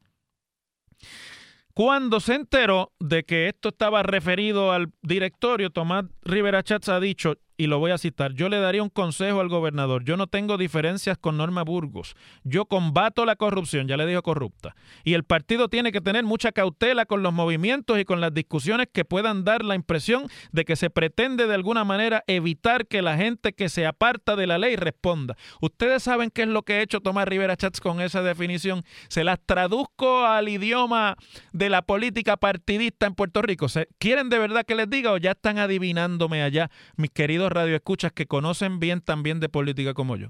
Cuando 1.75 2.19
se 2.19 2.35
enteró 2.35 2.93
de 2.99 3.23
que 3.23 3.47
esto 3.47 3.69
estaba 3.69 4.03
referido 4.03 4.71
al 4.71 4.91
directorio, 5.01 5.71
Tomás 5.71 6.05
Rivera 6.21 6.61
Chats 6.61 6.89
ha 6.89 6.99
dicho, 6.99 7.33
y 7.57 7.67
lo 7.67 7.79
voy 7.79 7.91
a 7.91 7.97
citar, 7.97 8.33
yo 8.33 8.49
le 8.49 8.59
daría 8.59 8.83
un 8.83 8.89
consejo 8.89 9.41
al 9.41 9.49
gobernador, 9.49 10.03
yo 10.03 10.17
no 10.17 10.27
tengo 10.27 10.57
diferencias 10.57 11.17
con 11.17 11.37
Norma 11.37 11.63
Burgos, 11.63 12.15
yo 12.43 12.65
combato 12.65 13.25
la 13.25 13.35
corrupción, 13.35 13.87
ya 13.87 13.97
le 13.97 14.05
dijo 14.05 14.23
corrupta, 14.23 14.75
y 15.03 15.13
el 15.13 15.23
partido 15.23 15.69
tiene 15.69 15.91
que 15.91 16.01
tener 16.01 16.23
mucha 16.23 16.51
cautela 16.51 17.05
con 17.05 17.23
los 17.23 17.33
movimientos 17.33 17.99
y 17.99 18.05
con 18.05 18.21
las 18.21 18.33
discusiones 18.33 18.87
que 18.91 19.05
puedan 19.05 19.43
dar 19.43 19.63
la 19.63 19.75
impresión 19.75 20.27
de 20.51 20.65
que 20.65 20.75
se 20.75 20.89
pretende 20.89 21.47
de 21.47 21.53
alguna 21.53 21.83
manera 21.83 22.23
evitar 22.27 22.87
que 22.87 23.01
la 23.01 23.17
gente 23.17 23.53
que 23.53 23.69
se 23.69 23.85
aparta 23.85 24.35
de 24.35 24.47
la 24.47 24.57
ley 24.57 24.75
responda. 24.75 25.35
Ustedes 25.61 26.03
saben 26.03 26.29
qué 26.29 26.43
es 26.43 26.47
lo 26.47 26.63
que 26.63 26.73
ha 26.73 26.81
hecho 26.81 27.01
Tomás 27.01 27.27
Rivera 27.27 27.57
Chats 27.57 27.79
con 27.79 28.01
esa 28.01 28.21
definición, 28.23 28.83
se 29.09 29.23
las 29.23 29.39
traduzco 29.45 30.25
al 30.25 30.49
idioma 30.49 31.15
de 31.51 31.69
la 31.69 31.81
política 31.81 32.37
partidista 32.37 33.05
en 33.05 33.15
Puerto 33.15 33.41
Rico. 33.41 33.67
¿Quieren 33.99 34.29
de 34.29 34.39
verdad 34.39 34.65
que 34.65 34.75
les 34.75 34.89
diga 34.89 35.11
o 35.11 35.17
ya 35.17 35.31
están 35.31 35.57
adivinándome 35.57 36.43
allá, 36.43 36.69
mis 36.97 37.11
queridos 37.11 37.42
radioescuchas 37.51 38.11
que 38.11 38.25
conocen 38.25 38.79
bien 38.79 39.01
también 39.01 39.39
de 39.39 39.49
política 39.49 39.93
como 39.93 40.15
yo. 40.15 40.29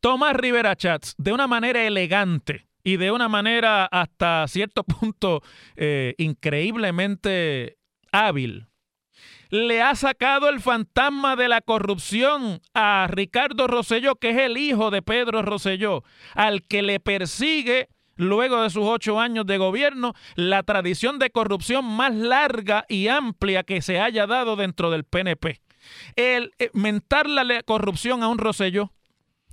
Tomás 0.00 0.34
Rivera 0.34 0.76
Chats, 0.76 1.14
de 1.18 1.32
una 1.32 1.46
manera 1.46 1.86
elegante 1.86 2.66
y 2.84 2.96
de 2.96 3.10
una 3.10 3.28
manera 3.28 3.84
hasta 3.86 4.46
cierto 4.48 4.84
punto 4.84 5.42
eh, 5.76 6.14
increíblemente 6.18 7.78
hábil, 8.12 8.66
le 9.50 9.80
ha 9.80 9.94
sacado 9.94 10.48
el 10.48 10.60
fantasma 10.60 11.36
de 11.36 11.48
la 11.48 11.60
corrupción 11.60 12.60
a 12.74 13.06
Ricardo 13.10 13.66
Rosselló, 13.66 14.16
que 14.16 14.30
es 14.30 14.38
el 14.38 14.58
hijo 14.58 14.90
de 14.90 15.02
Pedro 15.02 15.42
Rosselló, 15.42 16.04
al 16.34 16.62
que 16.62 16.82
le 16.82 17.00
persigue 17.00 17.88
luego 18.16 18.62
de 18.62 18.70
sus 18.70 18.84
ocho 18.84 19.20
años 19.20 19.46
de 19.46 19.58
gobierno, 19.58 20.12
la 20.34 20.62
tradición 20.64 21.18
de 21.18 21.30
corrupción 21.30 21.84
más 21.84 22.14
larga 22.14 22.84
y 22.88 23.08
amplia 23.08 23.62
que 23.62 23.80
se 23.80 24.00
haya 24.00 24.26
dado 24.26 24.56
dentro 24.56 24.90
del 24.90 25.04
PNP. 25.04 25.60
El 26.16 26.52
eh, 26.58 26.70
mentar 26.72 27.28
la 27.28 27.62
corrupción 27.62 28.22
a 28.22 28.28
un 28.28 28.38
Rosselló, 28.38 28.92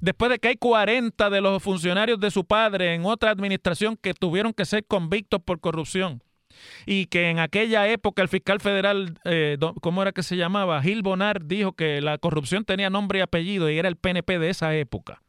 después 0.02 0.32
de 0.32 0.40
que 0.40 0.50
hay 0.50 0.56
40 0.58 1.30
de 1.30 1.42
los 1.42 1.62
funcionarios 1.62 2.20
de 2.20 2.32
su 2.32 2.46
padre 2.46 2.94
en 2.94 3.06
otra 3.06 3.32
administración 3.32 3.98
que 3.98 4.14
tuvieron 4.14 4.54
que 4.54 4.66
ser 4.66 4.86
convictos 4.86 5.42
por 5.44 5.60
corrupción 5.60 6.22
y 6.86 7.08
que 7.08 7.30
en 7.30 7.40
aquella 7.40 7.88
época 7.88 8.22
el 8.22 8.30
fiscal 8.30 8.60
federal, 8.60 9.20
eh, 9.26 9.58
¿cómo 9.82 10.02
era 10.02 10.12
que 10.12 10.24
se 10.24 10.38
llamaba? 10.38 10.82
Gil 10.82 11.02
Bonar 11.02 11.46
dijo 11.46 11.74
que 11.74 12.02
la 12.02 12.18
corrupción 12.18 12.66
tenía 12.66 12.90
nombre 12.90 13.20
y 13.20 13.22
apellido 13.22 13.70
y 13.70 13.78
era 13.78 13.90
el 13.90 13.98
PNP 13.98 14.40
de 14.40 14.50
esa 14.50 14.76
época. 14.76 15.22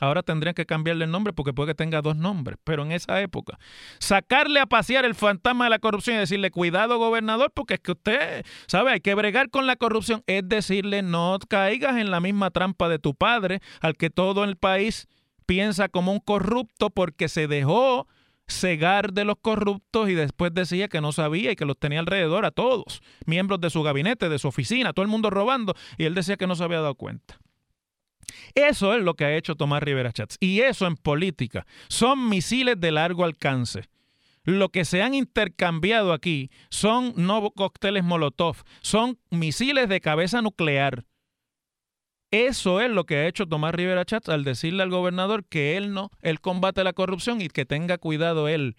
Ahora 0.00 0.22
tendrían 0.22 0.54
que 0.54 0.66
cambiarle 0.66 1.04
el 1.04 1.10
nombre 1.10 1.32
porque 1.32 1.52
puede 1.52 1.70
que 1.70 1.74
tenga 1.74 2.02
dos 2.02 2.16
nombres, 2.16 2.58
pero 2.64 2.82
en 2.82 2.92
esa 2.92 3.20
época. 3.20 3.58
Sacarle 3.98 4.60
a 4.60 4.66
pasear 4.66 5.04
el 5.04 5.14
fantasma 5.14 5.64
de 5.64 5.70
la 5.70 5.78
corrupción 5.78 6.16
y 6.16 6.20
decirle, 6.20 6.50
cuidado 6.50 6.98
gobernador, 6.98 7.52
porque 7.54 7.74
es 7.74 7.80
que 7.80 7.92
usted, 7.92 8.44
¿sabe? 8.66 8.92
Hay 8.92 9.00
que 9.00 9.14
bregar 9.14 9.50
con 9.50 9.66
la 9.66 9.76
corrupción. 9.76 10.22
Es 10.26 10.48
decirle, 10.48 11.02
no 11.02 11.38
caigas 11.48 11.98
en 11.98 12.10
la 12.10 12.20
misma 12.20 12.50
trampa 12.50 12.88
de 12.88 12.98
tu 12.98 13.14
padre, 13.14 13.60
al 13.80 13.96
que 13.96 14.10
todo 14.10 14.44
el 14.44 14.56
país 14.56 15.06
piensa 15.46 15.88
como 15.88 16.12
un 16.12 16.20
corrupto 16.20 16.90
porque 16.90 17.28
se 17.28 17.46
dejó 17.46 18.06
cegar 18.50 19.12
de 19.12 19.24
los 19.24 19.36
corruptos 19.40 20.08
y 20.08 20.14
después 20.14 20.52
decía 20.52 20.88
que 20.88 21.00
no 21.00 21.12
sabía 21.12 21.52
y 21.52 21.56
que 21.56 21.64
los 21.64 21.78
tenía 21.78 22.00
alrededor 22.00 22.44
a 22.44 22.50
todos, 22.50 23.00
miembros 23.26 23.60
de 23.60 23.70
su 23.70 23.82
gabinete, 23.82 24.28
de 24.28 24.38
su 24.38 24.48
oficina, 24.48 24.92
todo 24.92 25.04
el 25.04 25.10
mundo 25.10 25.30
robando, 25.30 25.74
y 25.98 26.04
él 26.04 26.14
decía 26.14 26.36
que 26.36 26.46
no 26.46 26.56
se 26.56 26.64
había 26.64 26.80
dado 26.80 26.94
cuenta. 26.94 27.38
Eso 28.54 28.94
es 28.94 29.02
lo 29.02 29.14
que 29.14 29.24
ha 29.24 29.36
hecho 29.36 29.54
Tomás 29.54 29.82
Rivera 29.82 30.12
Chats. 30.12 30.36
Y 30.40 30.60
eso 30.60 30.86
en 30.86 30.96
política 30.96 31.66
son 31.88 32.28
misiles 32.28 32.78
de 32.80 32.92
largo 32.92 33.24
alcance. 33.24 33.88
Lo 34.44 34.70
que 34.70 34.84
se 34.84 35.02
han 35.02 35.14
intercambiado 35.14 36.12
aquí 36.12 36.50
son 36.70 37.12
no 37.16 37.50
cócteles 37.50 38.04
Molotov, 38.04 38.56
son 38.80 39.18
misiles 39.30 39.88
de 39.88 40.00
cabeza 40.00 40.40
nuclear. 40.40 41.04
Eso 42.30 42.80
es 42.80 42.90
lo 42.90 43.04
que 43.04 43.16
ha 43.16 43.26
hecho 43.26 43.46
Tomás 43.46 43.74
Rivera 43.74 44.04
Chats 44.04 44.28
al 44.28 44.44
decirle 44.44 44.82
al 44.82 44.90
gobernador 44.90 45.44
que 45.44 45.76
él 45.76 45.92
no, 45.92 46.10
él 46.20 46.40
combate 46.40 46.84
la 46.84 46.92
corrupción 46.92 47.40
y 47.40 47.48
que 47.48 47.66
tenga 47.66 47.98
cuidado 47.98 48.48
él, 48.48 48.76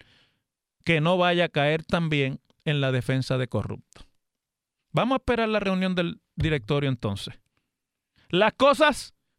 que 0.84 1.00
no 1.00 1.18
vaya 1.18 1.44
a 1.44 1.48
caer 1.48 1.84
también 1.84 2.40
en 2.64 2.80
la 2.80 2.92
defensa 2.92 3.38
de 3.38 3.48
corruptos. 3.48 4.06
Vamos 4.90 5.16
a 5.16 5.18
esperar 5.18 5.48
la 5.48 5.60
reunión 5.60 5.94
del 5.94 6.20
directorio 6.34 6.88
entonces. 6.88 7.38
Las 8.28 8.54
cosas 8.54 9.14